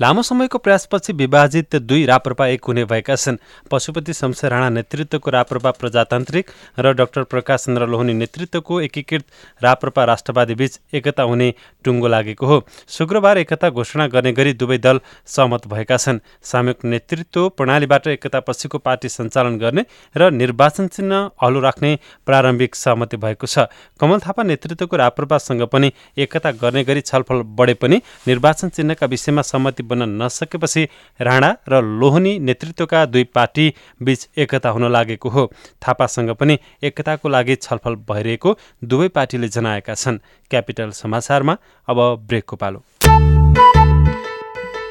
लामो 0.00 0.22
समयको 0.22 0.58
प्रयासपछि 0.58 1.12
विभाजित 1.12 1.76
दुई 1.78 2.04
राप्रपा 2.06 2.46
एक 2.46 2.64
हुने 2.64 2.84
भएका 2.84 3.14
छन्। 3.16 3.36
पशुपति 3.70 4.12
शमशेर 4.12 4.50
राणा 4.50 4.68
नेतृत्वको 4.68 5.30
राप्रपा 5.30 5.70
प्रजातान्त्रिक 5.72 6.50
र 6.78 6.92
डाक्टर 6.92 7.22
प्रकाश 7.24 7.64
चन्द्र 7.64 7.86
लोहनी 7.88 8.12
नेतृत्वको 8.14 8.80
एकीकृत 8.80 9.24
राप्रपा 9.62 10.04
राष्ट्रवादी 10.04 10.54
बीच 10.54 10.78
एकता 10.94 11.22
हुने 11.22 11.48
टुङ्गो 11.84 12.08
लागेको 12.08 12.46
हो। 12.46 12.60
शुक्रबार 12.88 13.38
एकता 13.38 13.70
घोषणा 13.70 14.06
गर्ने 14.06 14.32
गरी 14.32 14.52
दुवै 14.54 14.78
दल 14.78 15.00
सहमत 15.26 15.66
भएका 15.66 15.96
छन्। 15.96 16.20
सामूहिक 16.44 16.84
नेतृत्व 16.84 17.48
प्रणालीबाट 17.56 18.06
एकतापछिको 18.06 18.78
पार्टी 18.78 19.08
सञ्चालन 19.08 19.56
गर्ने 19.58 19.84
र 20.16 20.30
निर्वाचन 20.30 20.88
चिन्ह 20.88 21.30
हलो 21.42 21.60
राख्ने 21.60 21.98
प्रारम्भिक 22.26 22.74
सहमति 22.76 23.16
भएको 23.16 23.46
छ। 23.46 23.64
कमल 23.96 24.20
थापा 24.20 24.42
नेतृत्वको 24.44 24.96
राप्रपासँग 24.96 25.62
पनि 25.72 25.92
एकता 26.18 26.52
गर्ने 26.52 26.84
गरी 26.84 27.00
छलफल 27.02 27.42
बढे 27.56 27.74
पनि 27.80 28.02
निर्वाचन 28.28 28.68
चिन्हका 28.68 29.06
विषयमा 29.06 29.42
सहमति 29.42 29.82
बन्न 29.88 30.22
नसकेपछि 30.22 30.82
राणा 31.20 31.50
र 31.68 31.82
लोहनी 31.82 32.38
नेतृत्वका 32.38 33.04
दुई 33.06 33.24
पार्टी 33.34 33.66
बीच 34.02 34.28
एकता 34.38 34.70
हुन 34.70 34.90
लागेको 34.92 35.28
हो। 35.28 35.44
थापासँग 35.82 36.30
पनि 36.40 36.58
एकताको 36.82 37.28
लागि 37.28 37.54
छलफल 37.56 37.94
भइरहेको 38.10 38.56
दुवै 38.84 39.08
पार्टीले 39.08 39.48
जनाएका 39.48 39.94
छन्। 39.94 40.18
क्यापिटल 40.50 40.90
समाचारमा 40.96 41.56
अब 41.88 41.98
ब्रेकको 42.28 42.56
पालो 42.56 42.82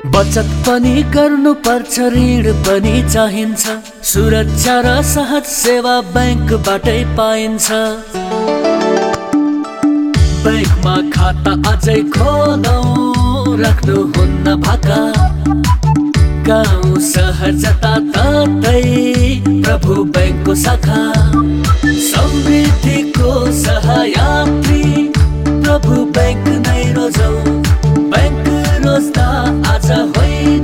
बचत 0.06 0.50
पनि 0.66 1.04
गर्नु 1.14 1.54
पर्छ 1.66 2.00
ऋण 2.14 2.46
पनि 2.62 2.96
चाहिन्छ। 3.10 3.64
सुरक्षा 4.06 4.76
र 4.86 5.02
सहज 5.02 5.46
सेवा 5.46 5.96
ब्याङ्कबाटै 6.14 7.02
पाइन्छ। 7.18 7.68
ब्याङ्कमा 10.46 10.96
खाता 11.10 11.54
अझै 11.72 12.02
खोलौ। 12.14 13.25
राख्नुहुन्न 13.62 14.56
भाका 14.62 15.02
गाउँ 16.48 17.00
सहर 17.02 17.52
जताततै 17.64 18.82
प्रभु 19.66 19.94
ब्याङ्कको 20.16 20.56
शाखा 20.64 21.02
समृद्धिको 22.10 23.32
सहायात्री 23.62 24.84
प्रभु 25.48 26.06
ब्याङ्क 26.18 26.48
नै 26.68 26.84
रोजौ। 26.94 27.32
ब्याङ्क 28.14 28.46
रोज्दा 28.86 29.28
आज 29.74 29.92
होइन 29.92 30.64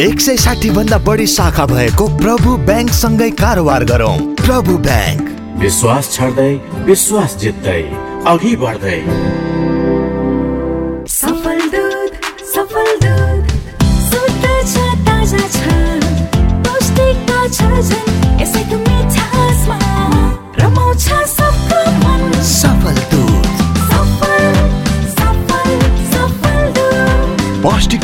एक 0.00 0.20
सय 0.20 0.36
साठी 0.36 0.70
भन्दा 0.70 0.98
बढी 1.06 1.26
शाखा 1.26 1.64
भएको 1.66 2.06
प्रभु 2.18 2.56
ब्याङ्कसँगै 2.68 3.30
कारोबार 3.40 3.84
गरौँ। 3.84 4.16
प्रभु 4.44 4.76
ब्याङ्क। 4.86 5.24
विश्वास 5.60 6.12
छाड्दै 6.12 6.52
विश्वास 6.86 7.36
जित्दै 7.40 7.82
अघि 8.32 8.54
बढ्दै। 8.56 8.98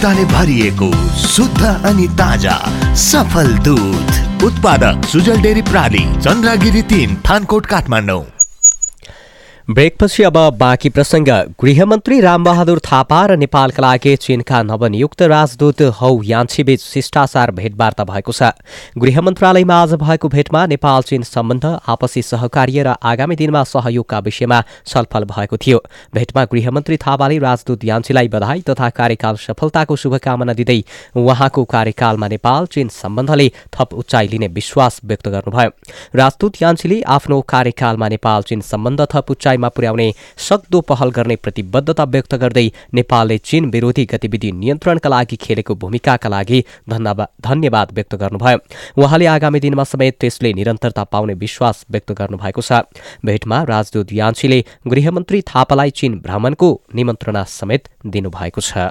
दुध 0.04 0.12
पौष्टिकताले 0.12 0.24
भरिएको 0.32 0.90
शुद्ध 1.16 1.64
अनि 1.86 2.06
ताजा 2.08 2.56
सफल 2.94 3.52
दुध। 3.64 4.42
उत्पादक 4.44 5.04
सुजल 5.08 5.40
डेरी 5.40 5.62
प्राली 5.62 6.04
चन्द्रगिरी 6.20 6.82
तिन 6.82 7.16
थानकोट 7.28 7.66
काठमाडौँ। 7.66 8.33
ब्रेकपछि 9.70 10.22
अब 10.22 10.36
बाँकी 10.58 10.88
प्रसङ्ग। 10.88 11.28
गृहमन्त्री 11.60 12.20
रामबहादुर 12.20 12.78
थापा 12.78 13.20
र 13.26 13.36
नेपालका 13.36 13.82
लागि 13.82 14.14
चीनका 14.16 14.62
नवनियुक्त 14.62 15.22
राजदूत 15.24 15.80
हौ 16.00 16.10
यान्छीबीच 16.22 16.80
शिष्टाचार 16.82 17.50
भेटवार्ता 17.50 18.04
भएको 18.04 18.32
छ। 18.32 18.50
गृह 18.98 19.20
मन्त्रालयमा 19.20 19.74
आज 19.74 19.94
भएको 19.94 20.28
भेटमा 20.28 20.66
नेपाल 20.66 21.02
चीन 21.02 21.22
सम्बन्ध 21.24 21.64
आपसी 21.64 22.22
सहकार्य 22.22 22.82
र 22.82 22.94
आगामी 23.02 23.36
दिनमा 23.36 23.62
सहयोगका 23.64 24.18
विषयमा 24.18 24.60
छलफल 24.84 25.24
भएको 25.24 25.56
थियो। 25.56 25.78
भेटमा 26.14 26.44
गृहमन्त्री 26.44 26.96
थापाले 26.98 27.38
राजदूत 27.38 27.84
यान्छीलाई 27.84 28.28
बधाई 28.28 28.60
तथा 28.68 28.90
कार्यकाल 28.90 29.36
सफलताको 29.38 29.96
शुभकामना 29.96 30.52
दिँदै 30.52 30.80
उहाँको 31.16 31.64
कार्यकालमा 31.64 32.28
नेपाल 32.28 32.66
चीन 32.68 32.88
सम्बन्धले 32.92 33.48
थप 33.72 33.94
उचाइ 33.94 34.28
लिने 34.28 34.48
विश्वास 34.52 35.00
व्यक्त 35.04 35.28
गर्नुभयो। 35.30 35.70
राजदूत 36.14 36.62
यान्छीले 36.62 37.02
आफ्नो 37.16 37.40
कार्यकालमा 37.48 38.08
नेपाल 38.10 38.42
चीन 38.42 38.60
सम्बन्ध 38.60 39.06
थप 39.12 39.30
उचाइ 39.30 39.52
मा 39.56 39.68
पुर्याउने 39.68 40.08
सक्दो 40.38 40.80
पहल 40.80 41.10
गर्ने 41.10 41.36
प्रतिबद्धता 41.36 42.04
व्यक्त 42.04 42.34
गर्दै 42.34 42.66
नेपालले 42.94 43.38
चीन 43.40 43.70
विरोधी 43.70 44.04
गतिविधि 44.04 44.50
नियन्त्रणका 44.54 45.08
लागि 45.08 45.36
खेलेको 45.36 45.74
भूमिकाका 45.74 46.28
लागि 46.28 46.64
धन्यवाद 46.88 47.92
व्यक्त 47.92 48.14
गर्नुभयो। 48.14 48.58
उहाँले 48.96 49.26
आगामी 49.26 49.60
दिनमा 49.60 49.84
समेत 49.84 50.18
त्यसले 50.20 50.52
निरन्तरता 50.52 51.04
पाउने 51.04 51.34
विश्वास 51.34 51.84
व्यक्त 51.90 52.12
गर्नुभएको 52.12 52.62
छ। 52.62 52.72
भेटमा 53.24 53.62
राजदूत 53.64 54.12
यान्छीले 54.12 54.64
गृहमन्त्री 54.86 55.42
थापालाई 55.44 55.90
चीन 55.90 56.18
भ्रमणको 56.20 56.68
निमन्त्रणा 56.94 57.44
समेत 57.50 57.88
दिनुभएको 58.06 58.60
छ। 58.60 58.90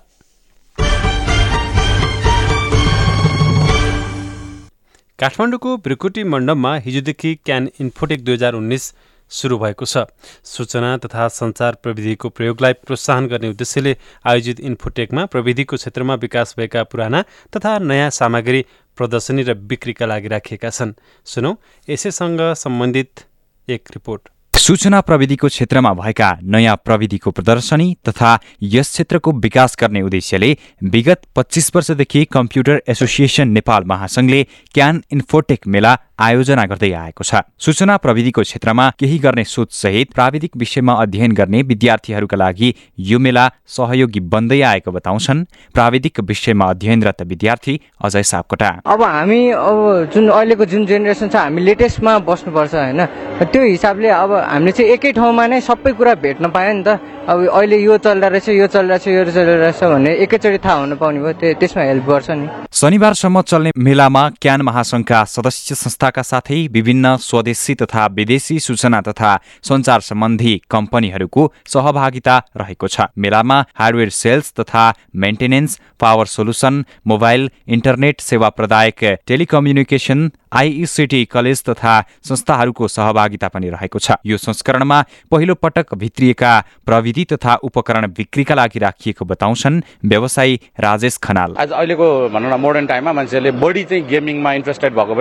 काठमाडौँको 5.19 5.71
ब्रिकुटी 5.77 6.23
मण्डपमा 6.23 6.71
हिजोदेखि 6.85 7.33
क्यान 7.45 7.69
इन्फोटेक 7.79 8.23
दुई 8.25 8.33
हजार 8.33 8.53
उन्नाइस 8.53 8.93
सुरु 9.33 9.57
भएको 9.57 9.85
छ। 9.85 10.05
सूचना 10.45 10.97
तथा 10.97 11.27
सञ्चार 11.27 11.77
प्रविधिको 11.83 12.29
प्रयोगलाई 12.29 12.73
प्रोत्साहन 12.85 13.27
गर्ने 13.27 13.49
उद्देश्यले 13.49 13.95
आयोजित 14.25 14.59
इन्फोटेकमा 14.61 15.25
प्रविधिको 15.25 15.75
क्षेत्रमा 15.75 16.15
विकास 16.21 16.55
भएका 16.57 16.83
पुराना 16.85 17.23
तथा 17.49 17.77
नयाँ 17.81 18.09
सामग्री 18.11 18.65
प्रदर्शनी 18.97 19.43
र 19.43 19.53
बिक्रीका 19.65 20.05
लागि 20.05 20.27
राखिएका 20.27 20.69
छन्। 20.69 20.93
सुनौ 21.25 21.55
यसैसँग 21.89 22.41
सम्बन्धित 22.55 23.25
एक 23.67 23.89
रिपोर्ट। 23.91 24.29
सूचना 24.53 24.99
प्रविधिको 25.01 25.47
क्षेत्रमा 25.47 25.91
भएका 25.93 26.29
नयाँ 26.43 26.75
प्रविधिको 26.85 27.31
प्रदर्शनी 27.31 27.87
तथा 28.07 28.37
यस 28.63 28.89
क्षेत्रको 28.89 29.31
विकास 29.43 29.75
गर्ने 29.79 30.01
उद्देश्यले 30.01 30.51
विगत 30.93 31.21
पच्चिस 31.35 31.69
वर्षदेखि 31.75 32.23
कम्प्युटर 32.25 32.81
एसोसिएसन 32.87 33.49
नेपाल 33.49 33.83
महासंघले 33.83 34.43
क्यान 34.73 35.03
इन्फोटेक 35.11 35.67
मेला 35.67 35.97
आयोजना 36.19 36.63
गर्दै 36.65 36.91
आएको 36.93 37.23
छ। 37.23 37.41
सूचना 37.59 37.97
प्रविधिको 37.97 38.41
क्षेत्रमा 38.41 38.89
केही 38.99 39.17
गर्ने 39.17 39.43
सोचसहित 39.45 40.13
प्राविधिक 40.13 40.51
विषयमा 40.57 40.93
अध्ययन 41.01 41.31
गर्ने 41.33 41.61
विद्यार्थीहरूका 41.63 42.37
लागि 42.37 42.73
यो 42.99 43.19
मेला 43.19 43.49
सहयोगी 43.67 44.19
बन्दै 44.29 44.61
आएको 44.61 44.91
बताउँछन्। 44.91 45.43
प्राविधिक 45.73 46.19
विषयमा 46.21 46.65
अध्ययनरत 46.69 47.21
विद्यार्थी 47.23 47.79
अजय 48.03 48.23
सापकोटा। 48.23 48.69
अब 48.85 49.01
हामी 49.03 49.41
अब 49.49 50.09
जुन 50.13 50.29
अहिलेको 50.29 50.65
जुन 50.65 50.85
जेनेरेसन 50.85 51.29
छ 51.29 51.35
हामी 51.35 51.61
लेटेस्टमा 51.61 52.17
बस्नुपर्छ 52.29 52.73
होइन? 52.75 53.05
त्यो 53.43 53.63
हिसाबले 53.63 54.09
अब 54.13 54.31
हामीले 54.33 54.71
चाहिँ 54.71 54.91
एकै 54.93 55.11
ठाउँमा 55.17 55.47
नै 55.47 55.61
सबै 55.61 55.91
कुरा 55.97 56.13
भेट्न 56.21 56.47
पायो 56.53 56.73
नि 56.73 56.83
त। 56.83 56.99
अब 57.23 57.39
अहिले 57.47 57.77
यो 57.79 57.97
चल्दो 57.97 58.27
रहेछ 58.27 58.49
यो 58.49 58.67
चल्दो 58.67 58.93
रहेछ 58.93 59.07
यो 59.07 59.23
चल्दो 59.25 59.55
रहेछ 59.63 59.83
भन्ने 59.83 60.11
एकैचोटि 60.23 60.59
थाहा 60.59 60.75
हुनु 60.75 60.95
पाउने 60.99 61.19
भयो 61.23 61.33
त्यो 61.39 61.53
त्यसमा 61.55 61.83
हेल्प 61.83 62.05
गर्छ 62.05 62.29
नि। 62.31 62.47
शनिबारसम्म 62.67 63.41
चल्ने 63.41 63.71
मेलामा 63.79 64.23
क्यान 64.43 64.61
महासङ्घका 64.61 65.23
सदस्य 65.23 65.75
संस्थाका 66.03 66.21
साथै 66.23 66.59
विभिन्न 66.67 67.15
स्वदेशी 67.17 67.73
तथा 67.79 68.05
विदेशी 68.11 68.59
सूचना 68.59 68.99
तथा 69.01 69.31
सञ्चार 69.63 69.99
सम्बन्धी 70.01 70.53
कम्पनीहरूको 70.69 71.43
सहभागिता 71.65 72.35
रहेको 72.59 72.87
छ। 72.87 73.07
मेलामा 73.15 73.57
हार्डवेयर 73.79 74.09
सेल्स 74.11 74.51
तथा 74.59 74.83
maintenance 75.15 75.79
power 75.99 76.25
solution 76.27 76.83
mobile 77.07 77.49
internet 77.69 78.21
सेवा 78.21 78.49
प्रदायक 78.51 79.03
टेलिकम्युनिकेसन 79.27 80.31
आइइसिटी 80.53 81.23
कलेज 81.25 81.63
तथा 81.65 81.93
संस्थाहरूको 82.23 82.87
सहभागिता 82.87 83.47
पनि 83.47 83.69
रहेको 83.69 83.99
छ। 83.99 84.19
यो 84.25 84.37
संस्करणमा 84.37 84.99
पहिलो 85.31 85.55
पटक 85.55 85.93
भित्रिएका 85.95 86.51
प्रविधि 86.85 87.23
तथा 87.31 87.55
उपकरण 87.63 88.07
बिक्रीका 88.11 88.55
लागि 88.55 88.79
राखिएको 88.79 89.25
बताउँछन् 89.25 89.81
व्यवसायी 90.05 90.59
राजेश 90.79 91.17
खनाल। 91.23 91.55
आज 91.57 91.71
अहिलेको 91.71 92.07
भनौँ 92.29 92.51
न 92.51 92.59
मोडर्न 92.59 92.85
टाइममा 92.91 93.13
मान्छेहरूले 93.13 93.51
बढी 93.63 93.83
चाहिँ 93.85 94.03
गेमिङमा 94.07 94.53
इन्ट्रेस्टेड 94.53 94.93
भएको 94.93 95.13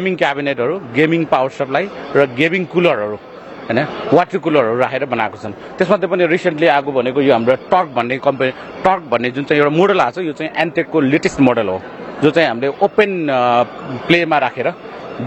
गेमिङ 0.00 0.16
क्याबिनेटहरू 0.16 0.74
गेमिङ 0.96 1.24
पावर 1.28 1.50
सप्लाई 1.60 1.84
र 2.16 2.24
गेमिङ 2.32 2.62
कुलरहरू 2.72 3.16
होइन? 3.68 3.80
वाटर 4.16 4.38
कुलरहरू 4.44 4.76
राखेर 4.80 5.04
बनाएको 5.12 5.36
छन्। 5.36 5.52
त्यसमध्ये 5.76 6.08
पनि 6.08 6.24
रिसेन्टली 6.32 6.66
आएको 6.72 6.90
भनेको 6.96 7.20
यो 7.20 7.32
हाम्रो 7.36 7.54
टर्क 7.68 7.88
भन्ने 7.96 8.16
कम्पनी 8.24 8.50
टर्क 8.80 9.02
भन्ने 9.12 9.28
जुन 9.36 9.44
चाहिँ 9.44 9.60
एउटा 9.60 9.76
मोडल 9.76 10.00
आएको 10.00 10.16
छ 10.16 10.24
यो 10.24 10.32
चाहिँ 10.32 10.52
एन्टेकको 10.56 10.98
लेटेस्ट 11.12 11.40
मोडल 11.44 11.68
हो। 11.68 11.78
जो 12.24 12.30
चाहिँ 12.32 12.48
हामीले 12.48 12.68
ओपन 12.80 13.10
प्लेमा 14.08 14.38
राखेर 14.40 14.68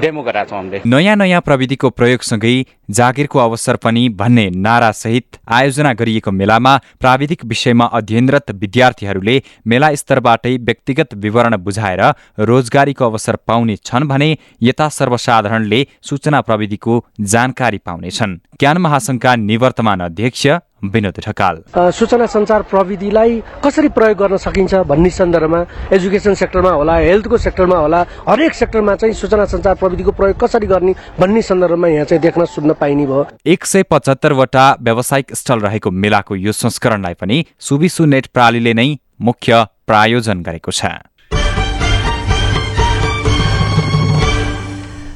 डेमो 0.02 0.22
गराएको 0.24 0.50
छौँ 0.50 0.58
हामीले। 0.58 0.82
नयाँ 0.86 1.16
नयाँ 1.16 1.42
प्रविधिको 1.42 1.90
प्रयोगसँगै 1.90 2.56
जागिरको 2.90 3.40
अवसर 3.40 3.76
पनि 3.76 4.08
भन्ने 4.10 4.50
नारासहित 4.50 5.38
आयोजना 5.50 5.94
गरिएको 5.94 6.32
मेलामा 6.32 6.74
प्राविधिक 7.00 7.46
विषयमा 7.46 7.86
अध्ययनरत 7.94 8.52
विद्यार्थीहरूले 8.54 9.42
मेला 9.68 9.94
स्तरबाटै 9.96 10.56
व्यक्तिगत 10.58 11.14
विवरण 11.14 11.58
बुझाएर 11.58 12.02
रोजगारीको 12.40 13.06
अवसर 13.06 13.36
पाउने 13.48 13.76
छन् 13.86 14.08
भने 14.08 14.30
यता 14.62 14.90
सर्वसाधारणले 14.90 15.86
सूचना 16.02 16.42
प्रविधिको 16.42 16.94
जानकारी 17.22 17.78
पाउनेछन्। 17.78 18.38
ज्ञान 18.60 18.78
महासङ्घका 18.78 19.36
निवर्तमान 19.36 20.00
अध्यक्ष 20.02 20.48
विनोद 20.84 21.20
ढकाल। 21.28 21.62
सूचना 21.92 22.26
सञ्चार 22.26 22.62
प्रविधिलाई 22.72 23.42
कसरी 23.66 23.90
प्रयोग 23.90 24.18
गर्न 24.18 24.38
सकिन्छ 24.38 24.74
भन्ने 24.88 25.10
सन्दर्भमा 25.12 25.66
एजुकेसन 25.94 26.34
सेक्टरमा 26.36 26.72
होला 26.72 26.96
हेल्थको 26.98 27.38
सेक्टरमा 27.38 27.78
होला 27.78 28.06
हरेक 28.30 28.54
सेक्टरमा 28.54 28.96
चाहिँ 28.96 29.14
सूचना 29.14 29.46
सञ्चार 29.46 29.76
प्रविधिको 29.76 30.12
प्रयोग 30.12 30.38
कसरी 30.40 30.68
गर्ने 30.68 30.94
भन्ने 31.20 31.42
सन्दर्भमा 31.42 31.88
यहाँ 31.88 32.06
चाहिँ 32.06 32.22
देख्न 32.22 32.46
सुन्न 32.48 32.74
पाइने 32.82 33.06
भयो। 33.06 33.26
एक 33.46 33.66
सय 33.66 33.84
पचहत्तरवटा 33.92 34.66
व्यावसायिक 34.82 35.34
स्थल 35.36 35.60
रहेको 35.60 35.92
मेलाको 35.92 36.36
यो 36.36 36.52
संस्करणलाई 36.54 37.14
पनि 37.22 37.46
सुविसु 37.60 38.06
नेट 38.06 38.28
प्रणालीले 38.28 38.74
नै 38.74 38.90
मुख्य 39.22 39.66
प्रायोजन 39.88 40.42
गरेको 40.44 40.72
छ। 40.72 40.86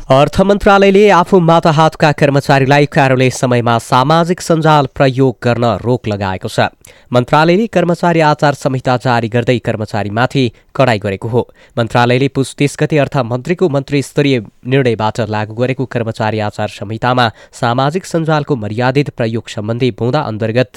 अर्थ 0.09 0.39
मन्त्रालयले 0.41 1.09
आफू 1.11 1.39
माताहातका 1.39 2.11
कर्मचारीलाई 2.11 2.85
कार्यालय 2.87 3.29
समयमा 3.29 3.77
सामाजिक 3.81 4.41
सञ्जाल 4.41 4.87
प्रयोग 4.95 5.35
गर्न 5.43 5.65
रोक 5.83 6.07
लगाएको 6.07 6.47
छ। 6.47 6.71
मन्त्रालयले 7.11 7.65
कर्मचारी 7.67 8.19
आचार 8.23 8.53
संहिता 8.55 8.95
जारी 9.03 9.27
गर्दै 9.27 9.57
कर्मचारीमाथि 9.59 10.45
कडाई 10.75 10.99
गरेको 11.03 11.27
हो। 11.27 11.41
मन्त्रालयले 11.77 12.27
पुस 12.31 12.55
तीस 12.55 12.77
गते 12.79 12.97
अर्थ 12.97 13.17
मन्त्रीको 13.27 13.69
मन्त्री 13.69 14.01
स्तरीय 14.01 14.39
निर्णयबाट 14.71 15.19
लागू 15.27 15.53
गरेको 15.53 15.85
कर्मचारी 15.91 16.39
आचार 16.39 16.69
संहितामा 16.71 17.27
सामाजिक 17.59 18.05
सञ्जालको 18.05 18.55
मर्यादित 18.55 19.09
प्रयोग 19.11 19.49
सम्बन्धी 19.51 19.91
बुँदा 19.91 20.21
अन्तर्गत 20.23 20.71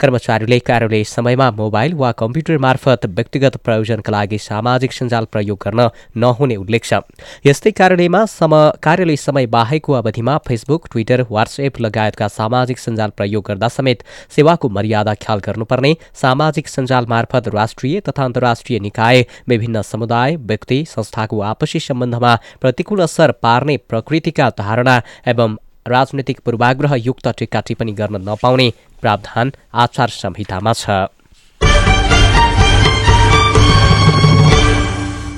कर्मचारीले 0.00 0.58
कार्यालय 0.68 1.04
समयमा 1.06 1.50
मोबाइल 1.52 1.94
वा 1.94 2.10
कम्प्युटर 2.20 2.58
मार्फत 2.58 3.06
व्यक्तिगत 3.08 3.56
प्रयोजनका 3.64 4.12
लागि 4.12 4.38
सामाजिक 4.40 4.92
सञ्जाल 4.92 5.24
प्रयोग 5.32 5.58
गर्न 5.64 5.88
नहुने 6.16 6.56
उल्लेख 6.56 6.84
छ। 6.84 7.00
यस्तै 7.46 7.70
कार्यालयमा 7.80 8.24
सम 8.30 8.54
कार्यालय 8.82 9.16
समय 9.18 9.46
बाहेकको 9.54 9.92
अवधिमा 9.92 10.36
फेसबुक 10.48 10.88
ट्विटर 10.92 11.24
वाट्सएप 11.30 11.80
लगायतका 11.80 12.28
सामाजिक 12.30 12.78
सञ्जाल 12.78 13.10
प्रयोग 13.16 13.44
गर्दा 13.48 13.68
समेत 13.70 14.04
सेवाको 14.36 14.68
मर्यादा 14.78 15.14
ख्याल 15.22 15.38
गर्नुपर्ने 15.46 15.94
सामाजिक 16.22 16.68
सञ्जाल 16.68 17.06
मार्फत 17.08 17.48
राष्ट्रिय 17.54 18.00
तथा 18.08 18.24
अन्तर्राष्ट्रिय 18.24 18.78
निकाय 18.80 19.24
विभिन्न 19.48 19.82
समुदाय 19.92 20.36
व्यक्ति 20.50 20.84
संस्थाको 20.88 21.40
आपसी 21.52 21.80
सम्बन्धमा 21.80 22.36
प्रतिकूल 22.60 23.00
असर 23.02 23.32
पार्ने 23.42 23.76
प्रकृतिका 23.90 24.48
धारणा 24.58 25.00
एवं 25.32 25.56
राजनैतिक 25.86 26.40
पूर्वाग्रहयुक्त 26.44 27.28
टिक्का 27.38 27.60
टिप्पणी 27.66 27.92
गर्न 27.92 28.16
नपाउने 28.28 28.68
प्रावधान 29.00 29.52
आचार 29.74 30.08
संहितामा 30.08 30.72
छ। 30.72 30.90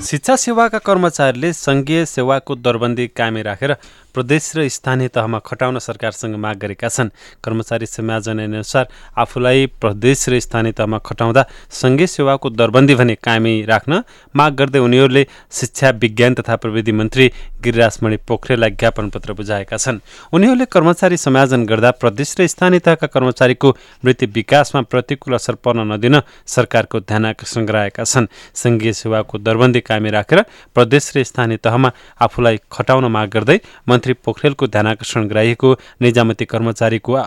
शिक्षा 0.02 0.34
सेवाका 0.36 0.78
कर्मचारीले 0.78 1.52
सङ्घीय 1.54 2.04
सेवाको 2.06 2.54
दरबन्दी 2.58 3.06
कायमै 3.14 3.42
राखेर 3.42 3.72
प्रदेश 4.14 4.46
र 4.56 4.68
स्थानीय 4.68 5.08
तहमा 5.08 5.38
खटाउन 5.40 5.78
सरकारसँग 5.78 6.34
माग 6.36 6.56
गरेका 6.58 6.88
छन्। 6.88 7.10
कर्मचारी 7.44 7.86
समाज 7.86 8.28
अनुसार 8.28 8.88
आफूलाई 9.14 9.66
प्रदेश 9.80 10.28
र 10.28 10.40
स्थानीय 10.40 10.72
तहमा 10.74 10.98
खटाउँदा 11.06 11.42
सङ्घीय 11.72 12.06
सेवाको 12.06 12.50
दरबन्दी 12.50 12.94
भने 12.94 13.14
कायमै 13.22 13.54
राख्न 13.64 14.02
माग 14.34 14.52
गर्दै 14.52 14.78
उनीहरूले 14.82 15.22
शिक्षा 15.50 15.90
विज्ञान 16.02 16.34
तथा 16.34 16.56
प्रविधि 16.58 16.92
मन्त्री 16.92 17.26
गिरिराजमणि 17.62 18.16
पोखरेललाई 18.28 18.70
ज्ञापन 18.74 19.08
पत्र 19.14 19.32
बुझाएका 19.32 19.76
छन्। 19.76 20.02
उनीहरूले 20.34 20.66
कर्मचारी 20.66 21.16
समायोजन 21.16 21.64
गर्दा 21.64 21.90
प्रदेश 22.02 22.34
र 22.40 22.46
स्थानीय 22.48 22.80
तहका 22.82 23.06
कर्मचारीको 23.06 23.70
वृत्ति 24.04 24.26
विकासमा 24.34 24.82
प्रतिकूल 24.90 25.34
असर 25.34 25.54
पर्न 25.62 25.86
नदिन 25.92 26.20
सरकारको 26.46 27.00
ध्यान 27.00 27.24
आकर्षण 27.32 27.64
गराएका 27.64 28.04
छन्। 28.04 28.26
सङ्घीय 28.54 28.92
सेवाको 28.92 29.38
दरबन्दी 29.38 29.80
कायमै 29.92 30.10
राखेर 30.16 30.42
प्रदेश 30.74 31.12
र 31.16 31.22
स्थानीय 31.30 31.62
तहमा 31.64 31.92
आफूलाई 32.26 32.58
खटाउन 32.72 33.04
माग 33.12 33.28
गर्दै 33.36 33.58
मन्त्री 33.88 34.12
पोखरेलको 34.24 34.66
ध्यानकर्षण 34.74 35.28
गराइएको 35.28 35.76
निजामती 36.02 36.44
कर्मचारीको 36.52 37.20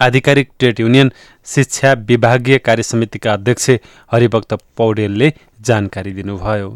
आधिकारिक 0.00 0.48
ट्रेड 0.58 0.78
युनियन 0.80 1.08
शिक्षा 1.46 1.92
विभागीय 2.08 2.58
कार्य 2.66 2.82
समितिका 2.82 3.32
अध्यक्ष 3.32 3.70
हरिभक्त 4.12 4.52
पौडेलले 4.76 5.28
जानकारी 5.60 6.12
दिनुभयो। 6.12 6.68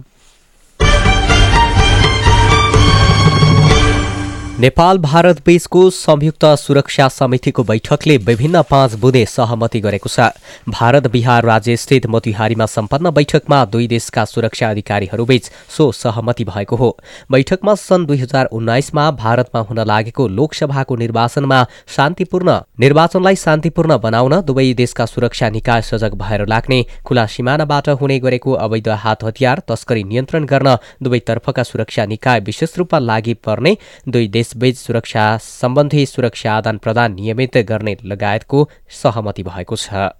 नेपाल 4.61 4.99
भारत 4.99 5.41
बीचको 5.47 5.81
संयुक्त 5.91 6.45
सुरक्षा 6.57 7.07
समितिको 7.09 7.63
बैठकले 7.65 8.17
विभिन्न 8.17 8.61
पाँच 8.63 8.93
बुँदे 8.95 9.25
सहमति 9.27 9.81
गरेको 9.81 10.09
छ। 10.09 10.31
भारत 10.71 11.07
बिहार 11.11 11.45
राज्य 11.45 11.77
स्थित 11.77 12.07
मोतिहारीमा 12.07 12.67
सम्पन्न 12.67 13.11
बैठकमा 13.11 13.65
दुई 13.65 13.87
देशका 13.89 14.25
सुरक्षा 14.25 14.69
अधिकारीहरूबीच 14.71 15.51
सो 15.77 15.91
सहमति 15.93 16.45
भएको 16.45 16.77
हो। 16.77 16.91
बैठकमा 17.31 17.75
सन् 17.77 18.07
दुई 18.07 18.19
हजार 18.19 18.47
उन्नाइसमा 18.53 19.11
भारतमा 19.15 19.61
हुन 19.61 19.81
लागेको 19.83 20.29
लोकसभाको 20.31 20.97
निर्वाचनमा 20.97 21.65
शान्तिपूर्ण 21.97 22.59
निर्वाचनलाई 22.81 23.37
शान्तिपूर्ण 23.37 23.99
बनाउन 23.99 24.41
दुवै 24.43 24.73
देशका 24.75 25.07
सुरक्षा 25.07 25.51
निकाय 25.51 25.83
सजग 25.83 26.15
भएर 26.23 26.47
लाग्ने 26.47 26.83
खुला 27.07 27.27
सिमानाबाट 27.35 27.89
हुने 28.01 28.19
गरेको 28.21 28.53
अवैध 28.61 28.89
हात 29.03 29.25
हतियार 29.25 29.63
तस्करी 29.69 30.05
नियन्त्रण 30.05 30.47
गर्न 30.47 30.77
दुवैतर्फका 31.03 31.63
सुरक्षा 31.65 32.07
निकाय 32.07 32.41
विशेष 32.47 32.79
रूपमा 32.79 32.99
लागि 33.01 33.35
पर्ने 33.45 33.77
दुई 34.09 34.29
देशबीच 34.45 34.77
सुरक्षा 34.77 35.25
सम्बन्धी 35.41 36.05
सुरक्षा 36.07 36.53
आदान 36.53 36.79
प्रदान 36.79 37.13
नियमित 37.15 37.57
गर्ने 37.65 37.97
लगायतको 38.05 38.69
सहमति 38.93 39.43
भएको 39.43 39.77
छ। 39.77 40.13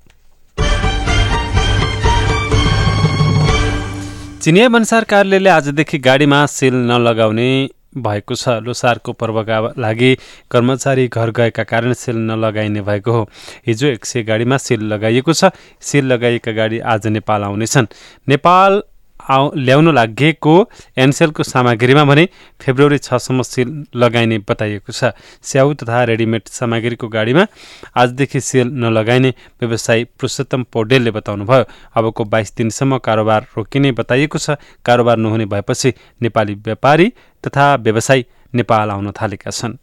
चिनिया 4.41 4.69
भन्सार 4.69 5.05
कार्यालयले 5.05 5.51
आजदेखि 5.51 5.99
गाडीमा 5.99 6.41
सिल 6.47 6.75
नलगाउने 6.89 7.51
भएको 7.97 8.35
छ। 8.35 8.49
लोसारको 8.65 9.13
पर्वका 9.13 9.61
लागि 9.77 10.17
कर्मचारी 10.51 11.07
घर 11.09 11.31
गएका 11.31 11.65
कारण 11.65 11.93
सेल 11.93 12.17
नलगाइने 12.25 12.81
भएको 12.81 13.13
हो। 13.13 13.23
हिजो 13.67 13.87
एक 13.87 14.05
सय 14.05 14.23
गाडीमा 14.23 14.57
सिल 14.57 14.81
लगाइएको 14.89 15.33
छ। 15.33 15.53
सिल 15.81 16.05
लगाइएका 16.07 16.53
गाडी 16.53 16.79
आज 16.81 17.07
नेपाल 17.13 17.43
आउनेछन्। 17.45 17.87
नेपाल 18.29 18.83
आउ 19.25 19.51
ल्याउन 19.57 19.89
लागेको 19.95 20.55
एनसेलको 20.99 21.43
सामग्रीमा 21.43 22.05
भने 22.05 22.25
फेब्रुअरी 22.61 22.99
छसम्म 22.99 23.43
सिल 23.43 23.69
लगाइने 23.97 24.39
बताइएको 24.41 24.93
छ। 24.93 25.13
स्याउ 25.43 25.75
तथा 25.75 26.03
रेडिमेड 26.05 26.49
सामग्रीको 26.49 27.09
गाडीमा 27.09 27.47
आजदेखि 27.97 28.41
सेल 28.41 28.69
नलगाइने 28.75 29.31
व्यवसायी 29.61 30.05
पुरुषोत्तम 30.05 30.65
पौडेलले 30.73 31.11
बताउनुभयो। 31.11 31.65
अबको 31.97 32.25
बाइस 32.25 32.55
दिनसम्म 32.57 32.99
कारोबार 32.99 33.47
रोकिने 33.57 33.93
बताइएको 33.93 34.39
छ। 34.39 34.61
कारोबार 34.85 35.17
नहुने 35.17 35.47
भएपछि 35.47 35.95
नेपाली 36.23 36.55
व्यापारी 36.57 37.13
तथा 37.45 37.75
व्यवसायी 37.77 38.27
नेपाल 38.55 38.91
आउन 38.91 39.11
थालेका 39.13 39.51
छन्। 39.51 39.79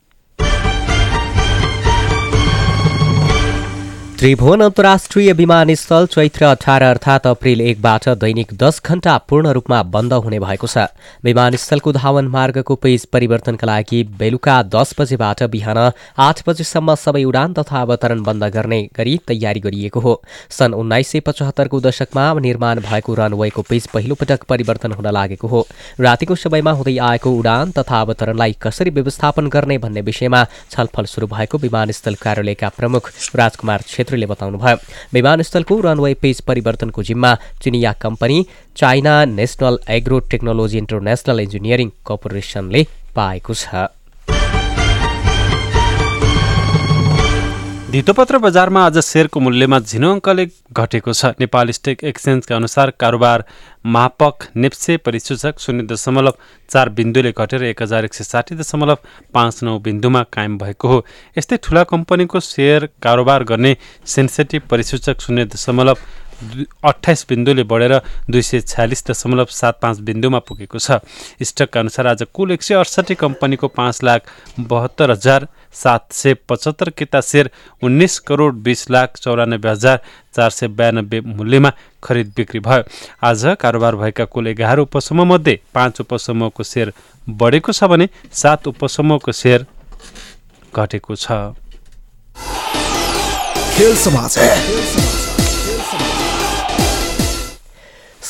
त्रिभुवन 4.22 4.62
अन्तर्राष्ट्रिय 4.62 5.32
विमानस्थल 5.34 6.06
चैत्र 6.06 6.46
अठार 6.46 6.82
अर्थात् 6.82 7.26
अप्रेल 7.28 7.62
एकबाट 7.62 8.08
दैनिक 8.22 8.48
दस 8.54 8.82
घण्टा 8.86 9.18
पूर्ण 9.30 9.52
रूपमा 9.52 9.82
बन्द 9.86 10.14
हुने 10.16 10.40
भएको 10.40 10.68
छ। 10.68 10.78
विमानस्थलको 11.24 11.92
धावन 11.92 12.28
मार्गको 12.28 12.76
पेज 12.76 13.06
परिवर्तनका 13.14 13.68
लागि 13.68 14.04
बेलुका 14.20 14.62
दस 14.66 14.94
बजेबाट 15.00 15.42
बिहान 15.52 15.78
आठ 16.18 16.44
बजेसम्म 16.48 16.96
सबै 16.96 17.24
उडान 17.24 17.54
तथा 17.54 17.82
अवतरण 17.82 18.22
बन्द 18.24 18.44
गर्ने 18.54 18.80
गरी 18.98 19.18
तयारी 19.28 19.60
गरिएको 19.60 20.00
हो। 20.00 20.14
सन् 20.50 20.74
उन्नाइस 20.76 21.12
सय 21.12 21.20
पचहत्तरको 21.26 21.80
दशकमा 21.82 22.28
निर्माण 22.40 22.80
भएको 22.82 23.14
रनवेको 23.14 23.62
पेज 23.70 23.88
पहिलोपटक 23.94 24.44
परिवर्तन 24.44 24.92
हुन 24.92 25.10
लागेको 25.10 25.48
हो। 25.48 25.66
रातिको 26.00 26.36
समयमा 26.36 26.72
हुँदै 26.78 26.98
आएको 27.10 27.32
उडान 27.40 27.72
तथा 27.80 28.02
अवतरणलाई 28.02 28.56
कसरी 28.62 28.90
व्यवस्थापन 28.92 29.50
गर्ने 29.50 29.78
भन्ने 29.80 30.02
विषयमा 30.04 30.46
छलफल 30.70 31.12
शुरू 31.16 31.28
भएको 31.34 31.58
विमानस्थल 31.58 32.22
कार्यालयका 32.22 32.70
प्रमुख 32.78 33.12
राजकुमार 33.36 33.90
छेत्रीले 34.12 34.26
बताउनुभयो 34.28 34.78
विमानस्थलको 35.14 35.80
रनवे 35.88 36.14
पेज 36.22 36.42
परिवर्तनको 36.50 37.04
जिम्मा 37.10 37.32
चिनिया 37.64 37.92
company 38.04 38.38
China 38.76 39.14
national 39.40 39.80
agro 39.98 40.20
technology 40.32 40.78
international 40.78 41.40
engineering 41.40 41.90
कर्पोरेसनले 42.08 42.82
पाएको 43.16 43.54
छ। 43.54 44.01
धितोपत्र 47.92 48.38
बजारमा 48.38 48.82
आज 48.86 48.98
सेयरको 49.04 49.40
मूल्यमा 49.40 49.78
झिनो 49.82 50.10
अङ्कले 50.14 50.46
घटेको 50.72 51.12
छ। 51.12 51.36
नेपाल 51.40 51.72
स्टेक 51.76 52.04
एक्सचेन्जका 52.08 52.56
अनुसार 52.56 52.90
कारोबार 52.96 53.44
मापक 53.86 54.48
नेप्से 54.56 54.96
परिसूचक 54.98 55.60
शून्य 55.60 55.84
दशमलव 55.92 56.38
चार 56.72 56.90
बिन्दुले 56.96 57.32
घटेर 57.36 57.64
एक 57.66 57.82
हजार 57.84 58.06
एक 58.06 58.14
सय 58.14 58.24
साठी 58.24 58.56
दशमलव 58.56 58.98
पाँच 59.34 59.64
नौ 59.64 59.78
बिन्दुमा 59.84 60.24
कायम 60.32 60.58
भएको 60.58 60.88
हो। 60.88 61.04
यस्तै 61.38 61.58
ठुला 61.60 61.84
कम्पनीको 61.92 62.40
सेयर 62.40 62.88
कारोबार 63.04 63.44
गर्ने 63.52 63.76
सेन्सेटिभ 64.08 64.62
परिसूचक 64.72 65.20
शून्य 65.20 65.46
दशमलव 65.52 65.98
अठाइस 66.84 67.26
बिन्दुले 67.30 67.64
बढेर 67.64 67.94
दुई 68.30 68.42
सय 68.42 68.62
छ्यालिस 68.62 69.06
दशमलव 69.08 69.46
सात 69.52 69.80
पाँच 69.82 70.00
बिन्दुमा 70.02 70.40
पुगेको 70.42 70.80
छ। 70.80 71.00
स्टकका 71.42 71.80
अनुसार 71.80 72.08
आज 72.08 72.24
कुल 72.34 72.52
एक 72.52 72.64
सय 72.64 72.76
अडसठी 72.76 73.16
कम्पनीको 73.16 73.68
पाँच 73.70 74.04
लाख 74.04 74.22
बहत्तर 74.60 75.12
हजार 75.12 75.48
सात 75.74 76.14
सय 76.14 76.34
पचहत्तर 76.50 76.90
किता 76.92 77.22
सेयर 77.22 77.50
उन्नाइस 77.84 78.20
करोड 78.28 78.56
बिस 78.64 78.90
लाख 78.92 79.18
चौरानब्बे 79.18 79.70
हजार 79.70 80.00
चार 80.36 80.50
सय 80.50 80.68
बयानब्बे 80.70 81.22
मूल्यमा 81.22 81.72
खरिद 82.04 82.34
बिक्री 82.38 82.60
भयो। 82.60 82.84
आज 83.24 83.46
कारोबार 83.62 83.96
भएका 83.96 84.26
कुल 84.26 84.48
एघार 84.48 84.80
उपसमूहमध्ये 84.80 85.60
पाँच 85.74 86.02
उपसमूहको 86.02 86.64
सेयर 86.64 86.94
बढेको 87.28 87.72
छ 87.72 87.84
भने 87.86 88.10
सात 88.34 88.68
उपसमूहको 88.68 89.32
सेयर 89.34 89.66
घटेको 90.76 91.16
छ। 91.16 91.32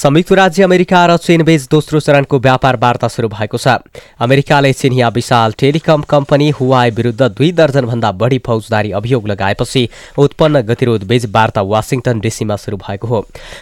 संयुक्त 0.02 0.32
राज्य 0.34 0.64
अमेरिका 0.64 1.00
र 1.06 1.16
चीनबीच 1.16 1.68
दोस्रो 1.72 2.00
चरणको 2.00 2.38
व्यापार 2.40 2.76
वार्ता 2.82 3.08
सुरु 3.08 3.28
भएको 3.30 3.58
छ। 3.58 3.68
अमेरिकाले 4.18 4.72
चिनिया 4.74 5.08
विशाल 5.14 5.54
टेलिकम 5.54 6.02
कम्पनी 6.10 6.50
हुवाई 6.50 6.90
विरुद्ध 6.90 7.22
दुई 7.22 7.52
दर्जनभन्दा 7.52 8.12
बढी 8.12 8.38
फौजदारी 8.42 8.92
अभियोग 8.92 9.28
लगाएपछि 9.28 9.88
उत्पन्न 10.18 10.62
गतिरोध 10.66 11.04
बीच 11.06 11.26
वार्ता 11.30 11.62
वासिङटन 11.64 12.20
डिसीमा 12.20 12.56
सुरु 12.56 12.78
भएको 12.78 13.08
हो। 13.08 13.20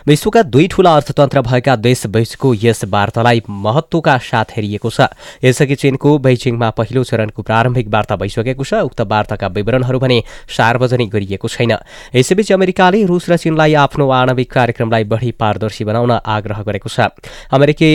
विश्वका 0.08 0.44
दुई 0.46 0.68
ठूला 0.72 0.96
अर्थतन्त्र 0.96 1.42
भएका 1.42 1.76
देशबीचको 1.78 2.54
यस 2.64 2.86
वार्तालाई 2.88 3.42
महत्वका 3.50 4.18
साथ 4.24 4.56
हेरिएको 4.56 4.90
छ। 4.90 5.12
यसअघि 5.44 5.76
चीनको 5.76 6.18
बेजिङमा 6.24 6.70
पहिलो 6.80 7.04
चरणको 7.04 7.42
प्रारम्भिक 7.44 7.92
वार्ता 7.92 8.16
भइसकेको 8.16 8.64
छ। 8.64 8.88
उक्त 8.88 9.02
वार्ताका 9.12 9.48
विवरणहरू 9.60 10.00
भने 10.00 10.24
सार्वजनिक 10.48 11.12
गरिएको 11.12 11.48
छैन। 11.50 11.76
यसैबीच 12.16 12.52
अमेरिकाले 12.54 13.04
रुस 13.12 13.30
र 13.30 13.38
चीनलाई 13.38 13.74
आफ्नो 13.84 14.10
आणविक 14.14 14.52
कार्यक्रमलाई 14.54 15.04
बढी 15.04 15.32
पारदर्शी 15.36 15.84
बनाउन 15.84 16.18
आग्रह 16.30 16.62
गरेको 16.62 16.90
छ। 16.90 17.10
अमेरिकी 17.50 17.92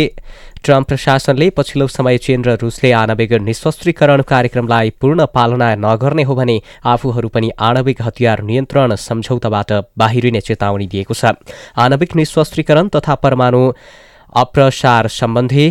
ट्रम्प 0.64 0.88
प्रशासनले 0.88 1.48
पछिल्लो 1.50 1.86
समय 1.88 2.18
चीन 2.18 2.44
र 2.44 2.56
रुसले 2.56 2.90
आणविक 2.92 3.32
निशस्त्रीकरण 3.42 4.22
कार्यक्रमलाई 4.24 4.90
पूर्ण 5.00 5.26
पालना 5.28 5.68
नगर्ने 5.76 6.22
हो 6.22 6.34
भने 6.34 6.56
आफूहरू 6.84 7.28
पनि 7.28 7.50
आणविक 7.60 8.02
हतियार 8.02 8.42
नियन्त्रण 8.42 8.94
सम्झौताबाट 8.98 9.72
बाहिरिने 9.98 10.40
चेतावनी 10.40 10.86
दिएको 10.86 11.14
छ। 11.14 11.36
आणविक 11.76 12.16
निशस्त्रीकरण 12.16 12.88
तथा 12.88 13.14
परमाणु 13.14 13.62
अप्रसार 14.34 15.08
सम्बन्धी 15.10 15.66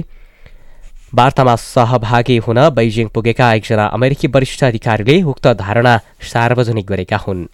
वार्तामा 1.13 1.55
सहभागी 1.55 2.37
हुन 2.37 2.59
बैजिङ 2.69 3.07
पुगेका 3.13 3.53
एकजना 3.53 3.85
अमेरिकी 3.87 4.27
वरिष्ठ 4.27 4.63
अधिकारीले 4.63 5.21
उक्त 5.23 5.47
धारणा 5.57 5.93
सार्वजनिक 6.21 6.85
गरेका 6.85 7.17
हुन्। 7.17 7.45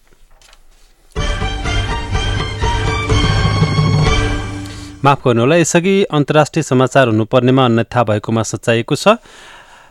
माफ 5.04 5.20
गर्नुहोला 5.26 5.56
यसअघि 5.56 6.04
अन्तर्राष्ट्रिय 6.12 6.62
समाचार 6.62 7.08
हुनुपर्नेमा 7.08 7.64
अन्यथा 7.64 8.02
भएकोमा 8.04 8.42
सच्याइएको 8.42 8.94
छ। 8.94 9.16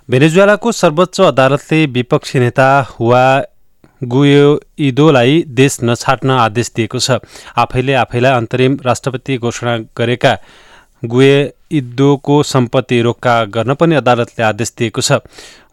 भेनेजुएलाको 0.10 0.72
सर्वोच्च 0.72 1.22
अदालतले 1.22 1.86
विपक्षी 1.86 2.40
नेता 2.40 2.68
हुवा 2.90 3.24
गुयोइदोलाई 4.02 5.44
देश 5.50 5.78
नछाड्न 5.84 6.30
आदेश 6.30 6.72
दिएको 6.76 7.00
छ। 7.00 7.18
आफैले 7.58 7.94
आफैलाई 7.94 8.34
अन्तरिम 8.34 8.78
राष्ट्रपति 8.86 9.38
घोषणा 9.38 9.78
गरेका 9.98 10.34
गुएइदोको 11.72 12.42
सम्पत्ति 12.44 13.02
रोक्का 13.02 13.34
गर्न 13.46 13.74
पनि 13.74 13.96
अदालतले 13.96 14.44
आदेश 14.44 14.74
दिएको 14.78 15.02
छ। 15.02 15.20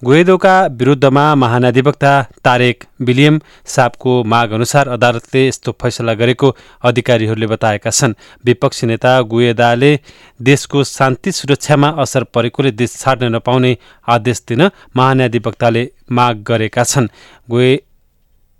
गुएदोका 0.04 0.54
विरुद्धमा 0.76 1.34
महाधिवक्ता 1.34 2.10
तारेक 2.44 2.84
विलियम 3.00 3.40
सापको 3.66 4.12
माग 4.24 4.50
अनुसार 4.52 4.88
अदालतले 4.88 5.46
यस्तो 5.48 5.72
फैसला 5.82 6.14
गरेको 6.14 6.54
अधिकारीहरूले 6.84 7.46
बताएका 7.46 7.90
छन्। 7.90 8.14
विपक्षी 8.44 8.86
नेता 8.86 9.20
गुएदाले 9.22 9.98
देशको 10.40 10.84
शान्ति 10.84 11.32
सुरक्षामा 11.32 11.88
असर 11.96 12.24
परेकोले 12.28 12.70
देश 12.72 12.96
छाड्न 13.00 13.34
नपाउने 13.34 13.76
आदेश 14.08 14.42
दिन 14.48 14.70
महान्याधिवक्ताले 14.96 15.88
माग 16.12 16.44
गरेका 16.44 16.84
छन्। 16.84 17.08
गुए 17.48 17.76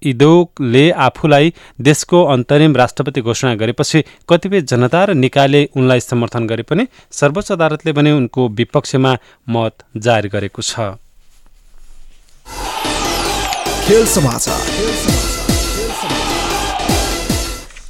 इदोले 0.02 0.90
आफूलाई 0.90 1.52
देशको 1.80 2.24
अन्तरिम 2.24 2.76
राष्ट्रपति 2.76 3.20
घोषणा 3.20 3.54
गरेपछि 3.54 4.02
कतिपय 4.28 4.60
जनता 4.60 5.04
र 5.04 5.14
निकायले 5.14 5.68
उनलाई 5.76 6.00
समर्थन 6.00 6.46
गरे 6.46 6.62
पनि 6.62 6.86
सर्वोच्च 7.12 7.52
अदालतले 7.52 7.92
भने 7.92 8.12
उनको 8.12 8.48
विपक्षमा 8.48 9.16
मत 9.48 9.74
जारी 9.96 10.28
गरेको 10.28 10.62
छ। 10.62 10.96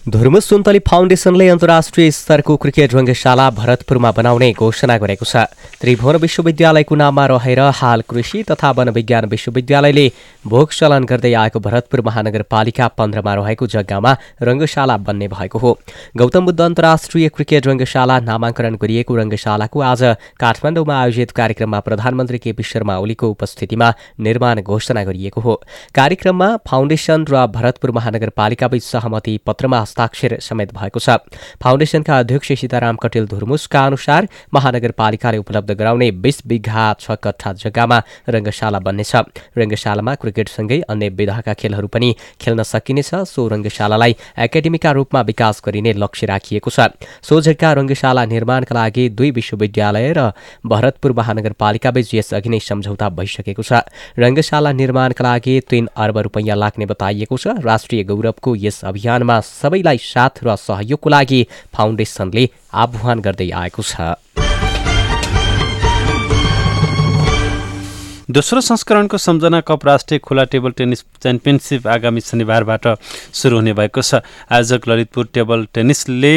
धुर्म 0.09 0.39
सुन्तली 0.39 0.79
फाउन्डेसनले 0.87 1.49
अन्तर्राष्ट्रिय 1.49 2.11
स्तरको 2.11 2.57
क्रिकेट 2.63 2.93
रङ्गशाला 2.95 3.49
भरतपुरमा 3.51 4.11
बनाउने 4.15 4.51
घोषणा 4.55 4.97
गरेको 5.03 5.27
छ। 5.27 5.51
त्रिभुवन 5.83 6.17
विश्वविद्यालयको 6.23 6.95
नाममा 6.95 7.25
रहेर 7.27 7.61
हाल 7.75 8.03
कृषि 8.07 8.43
तथा 8.47 8.71
वन 8.71 8.89
विज्ञान 8.95 9.25
विश्वविद्यालयले 9.27 10.07
भोग 10.47 10.71
चलन 10.71 11.05
गर्दै 11.11 11.33
आएको 11.35 11.59
भरतपुर 11.59 12.01
महानगरपालिका 12.07 12.87
पन्ध्रमा 12.95 13.35
रहेको 13.35 13.67
जग्गामा 13.67 14.13
रङ्गशाला 14.43 14.97
बन्ने 15.03 15.29
भएको 15.29 15.59
हो। 15.59 15.73
गौतम 16.17 16.45
बुद्ध 16.47 16.61
अन्तर्राष्ट्रिय 16.61 17.29
क्रिकेट 17.35 17.67
रङ्गशाला 17.67 18.21
नामाङ्करण 18.31 18.77
गरिएको 18.79 19.17
रङ्गशालाको 19.17 19.81
आज 19.91 20.03
काठमाडौँमा 20.39 21.01
आयोजित 21.03 21.31
कार्यक्रममा 21.35 21.81
प्रधानमन्त्री 21.83 22.39
केपी 22.47 22.63
शर्मा 22.63 22.97
ओलीको 23.03 23.31
उपस्थितिमा 23.35 23.93
निर्माण 24.23 24.63
घोषणा 24.63 25.05
गरिएको 25.11 25.41
हो। 25.41 25.61
कार्यक्रममा 25.99 26.49
फाउन्डेसन 26.71 27.27
र 27.27 27.47
भरतपुर 27.59 27.91
महानगरपालिकाबीच 27.99 28.85
सहमति 28.85 29.39
पत्रमा 29.47 29.85
हस्ताक्षर 29.97 30.39
समेत 30.41 30.73
भएको 30.75 31.01
छ। 31.01 31.17
फाउन्डेसनका 31.63 32.19
अध्यक्ष 32.19 32.53
सीताराम 32.61 32.97
कटेल 32.97 33.27
धुर्मुसका 33.27 33.85
अनुसार 33.87 34.29
महानगरपालिकाले 34.55 35.39
उपलब्ध 35.39 35.73
गराउने 35.73 36.11
बीस 36.21 36.43
बिघा 36.47 36.95
छ 37.01 37.17
कट्ठा 37.17 37.53
जग्गामा 37.55 37.99
रङ्गशाला 38.29 38.79
बन्नेछ। 38.79 39.13
रङ्गशालामा 39.57 40.15
क्रिकेटसँगै 40.15 40.81
अन्य 40.89 41.09
विधाका 41.09 41.55
खेलहरू 41.55 41.89
पनि 41.89 42.15
खेल्न 42.41 42.63
सकिनेछ। 42.63 43.11
सो 43.25 43.49
रङ्गशालालाई 43.49 44.17
एकाडेमीका 44.37 44.91
रूपमा 44.93 45.21
विकास 45.23 45.63
गरिने 45.65 45.93
लक्ष्य 45.97 46.27
राखिएको 46.27 46.71
छ। 46.71 46.93
सो 47.25 47.41
जग्गा 47.41 47.73
रङ्गशाला 47.81 48.25
निर्माणका 48.27 48.75
लागि 48.77 49.09
दुई 49.17 49.31
विश्वविद्यालय 49.33 50.13
र 50.13 50.21
भरतपुर 50.61 51.13
महानगरपालिकाबीच 51.17 52.15
यसअघि 52.15 52.49
नै 52.53 52.61
सम्झौता 52.61 53.09
भइसकेको 53.17 53.63
छ। 53.65 53.81
रङ्गशाला 54.21 54.73
निर्माणका 54.73 55.25
लागि 55.25 55.55
तीन 55.71 55.89
अर्ब 55.97 56.19
रुपियाँ 56.29 56.57
लाग्ने 56.57 56.87
बताइएको 56.87 57.37
छ। 57.37 57.57
राष्ट्रिय 57.65 58.05
गौरवको 58.05 58.55
यस 58.61 58.85
अभियानमा 58.85 59.41
सबैलाई 59.87 59.99
साथ 60.03 60.43
र 60.43 60.57
सहयोगको 60.59 61.09
लागि 61.11 61.41
फाउन्डेसनले 61.71 62.45
आह्वान 62.75 63.19
गर्दै 63.23 63.51
आएको 63.55 63.83
छ। 63.83 64.19
दोस्रो 68.27 68.61
संस्करणको 68.61 69.19
सम्झना 69.19 69.61
कप 69.63 69.87
राष्ट्रिय 69.87 70.19
खुला 70.19 70.45
टेबल 70.51 70.71
टेनिस 70.75 71.01
च्याम्पियनसिप 71.23 71.87
आगामी 71.87 72.21
शनिबारबाट 72.21 72.85
सुरु 73.31 73.57
हुने 73.57 73.73
भएको 73.79 74.03
छ। 74.03 74.19
आयोजक 74.51 74.89
ललितपुर 74.89 75.25
टेबल 75.31 75.67
टेनिसले 75.71 76.35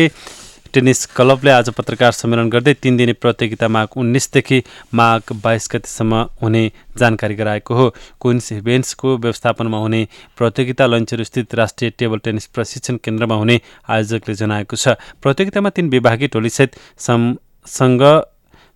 टेनिस 0.73 1.05
क्लबले 1.15 1.51
आज 1.51 1.69
पत्रकार 1.73 2.11
सम्मेलन 2.11 2.49
गर्दै 2.49 2.73
तीन 2.73 2.97
दिने 2.97 3.13
प्रतियोगिता 3.15 3.67
माघ 3.67 3.87
उन्नाइसदेखि 3.97 4.61
माघ 4.93 5.21
बाइस 5.43 5.67
गतिसम्म 5.71 6.21
हुने 6.41 6.61
जानकारी 6.97 7.35
गराएको 7.35 7.75
हो। 7.75 7.89
क्विन्स 8.21 8.51
इभेन्ट्सको 8.53 9.17
व्यवस्थापनमा 9.17 9.77
हुने 9.77 10.01
प्रतियोगिता 10.37 10.85
लन्चर 10.85 11.23
स्थित 11.23 11.55
राष्ट्रिय 11.55 11.89
टेबल 11.97 12.19
टेनिस 12.23 12.45
प्रशिक्षण 12.53 12.97
केन्द्रमा 13.03 13.35
हुने 13.35 13.59
आयोजकले 13.89 14.35
जनाएको 14.35 14.75
छ। 14.75 14.97
प्रतियोगितामा 15.21 15.69
तीन 15.69 15.89
विभागीय 15.89 16.27
टोलीसहित 16.29 16.75
सँग 16.99 18.03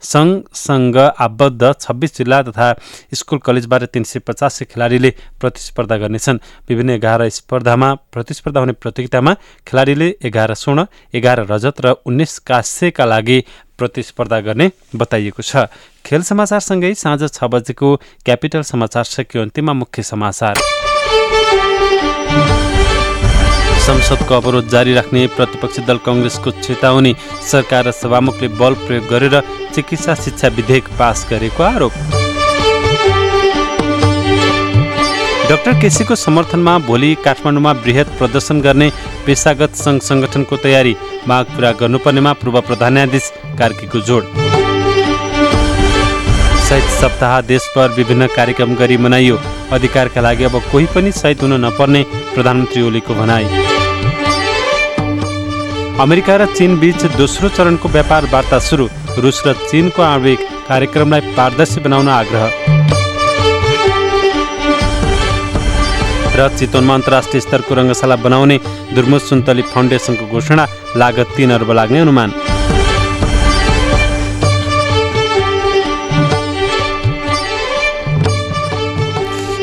सङ्घसँग 0.03 0.97
आबद्ध 0.97 1.71
छब्बिस 1.81 2.17
जिल्ला 2.17 2.41
तथा 2.43 2.67
स्कुल 3.13 3.39
कलेजबाट 3.39 3.83
तिन 3.93 4.03
सय 4.03 4.19
पचासी 4.19 4.65
खेलाडीले 4.65 5.09
प्रतिस्पर्धा 5.39 5.97
गर्नेछन्। 5.97 6.37
विभिन्न 6.69 6.89
एघार 6.91 7.27
स्पर्धामा 7.29 7.93
प्रतिस्पर्धा 8.13 8.59
हुने 8.59 8.73
प्रतियोगितामा 8.83 9.33
खेलाडीले 9.67 10.09
एघार 10.23 10.53
स्वर्ण 10.53 10.85
एघार 11.13 11.45
रजत 11.49 11.81
र 11.81 11.95
उन्नाइस 12.05 12.39
काँस्यका 12.47 13.05
लागि 13.05 13.39
प्रतिस्पर्धा 13.79 14.39
गर्ने 14.39 14.69
बताइएको 14.95 15.41
छ। 15.41 15.65
खेल 16.05 16.21
समाचारसँगै 16.23 16.93
साँझ 16.93 17.21
छ 17.27 17.43
बजेको 17.45 17.95
क्यापिटल 18.25 18.61
समाचार 18.63 19.03
सकियो 19.05 19.41
अन्तिममा 19.43 19.73
मुख्य 19.73 20.03
समाचार? 20.03 20.55
संसदको 23.83 24.35
अवरोध 24.35 24.67
जारी 24.69 24.93
राख्ने 24.93 25.21
प्रतिपक्षी 25.35 25.81
दल 25.85 25.97
कङ्ग्रेसको 26.05 26.51
चेतावनी 26.57 27.15
सरकार 27.43 27.85
र 27.87 27.91
सभामुखले 27.93 28.47
बल 28.59 28.73
प्रयोग 28.81 29.07
गरेर 29.09 29.35
चिकित्सा 29.75 30.13
शिक्षा 30.15 30.47
विधेयक 30.57 30.87
पास 30.99 31.25
गरेको 31.29 31.63
आरोप। 31.63 31.93
डाक्टर 35.49 35.73
केसीको 35.81 36.15
समर्थनमा 36.15 36.77
भोलि 36.87 37.09
काठमाडौँमा 37.25 37.71
वृहत 37.83 38.15
प्रदर्शन 38.19 38.61
गर्ने 38.61 38.87
पेसागत 39.25 39.75
सङ्घ 39.75 39.99
सङ्गठनको 40.01 40.57
तयारी 40.63 40.95
माग 41.27 41.45
पुरा 41.55 41.71
गर्नुपर्नेमा 41.81 42.33
पूर्व 42.39 42.61
प्रधान 42.69 42.93
न्यायाधीश 42.93 43.31
कार्कीको 43.59 43.99
जोड। 44.07 44.23
शहीद 46.69 46.87
सप्ताह 47.01 47.39
देशभर 47.51 47.91
विभिन्न 47.99 48.27
कार्यक्रम 48.35 48.75
गरी 48.75 48.97
मनाइयो। 48.97 49.37
अधिकारका 49.75 50.21
लागि 50.21 50.43
अब 50.43 50.55
कोही 50.71 50.85
पनि 50.95 51.11
शहीद 51.11 51.41
हुन 51.41 51.53
नपर्ने 51.65 52.01
प्रधानमन्त्री 52.33 52.81
ओलीको 52.81 53.13
भनाई। 53.13 53.47
अमेरिका 55.93 56.35
र 56.37 56.45
चीन 56.57 56.79
बीच 56.79 57.03
दोस्रो 57.17 57.49
चरणको 57.53 57.87
व्यापार 57.89 58.25
वार्ता 58.33 58.57
सुरु। 58.59 58.85
रुस 59.21 59.41
र 59.45 59.53
चीनको 59.69 60.01
आणविक 60.01 60.39
कार्यक्रमलाई 60.67 61.21
पारदर्शी 61.37 61.79
बनाउन 61.85 62.07
आग्रह। 62.09 62.45
र 66.33 66.49
चितवनमा 66.57 66.93
अन्तर्राष्ट्रिय 66.93 67.41
स्तरको 67.41 67.75
रङ्गशाला 67.77 68.15
बनाउने 68.25 68.57
दुर्मुद 68.95 69.21
सुन्तली 69.21 69.61
फाउन्डेसनको 69.69 70.25
घोषणा 70.33 70.65
लागत 70.97 71.27
तीन 71.37 71.51
अर्ब 71.61 71.71
लाग्ने 71.71 71.99
अनुमान। 71.99 72.29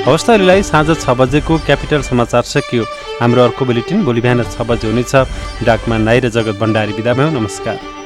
हवस् 0.06 0.26
साँझ 0.70 0.88
छ 0.94 1.04
बजेको 1.18 1.58
क्यापिटल 1.66 2.02
समाचार 2.02 2.42
सकियो। 2.54 2.84
हाम्रो 3.20 3.42
अर्को 3.44 3.64
बुलेटिन 3.64 4.04
भोलि 4.04 4.20
बिहान 4.20 4.42
छ 4.42 4.64
बजे 4.64 4.88
हुनेछ। 4.88 5.14
डाकमा 5.64 5.96
नाइ 5.98 6.20
र 6.20 6.28
जगत 6.30 6.56
भण्डारी 6.56 6.92
बिदा 6.92 7.14
भयो। 7.14 7.30
नमस्कार। 7.30 7.98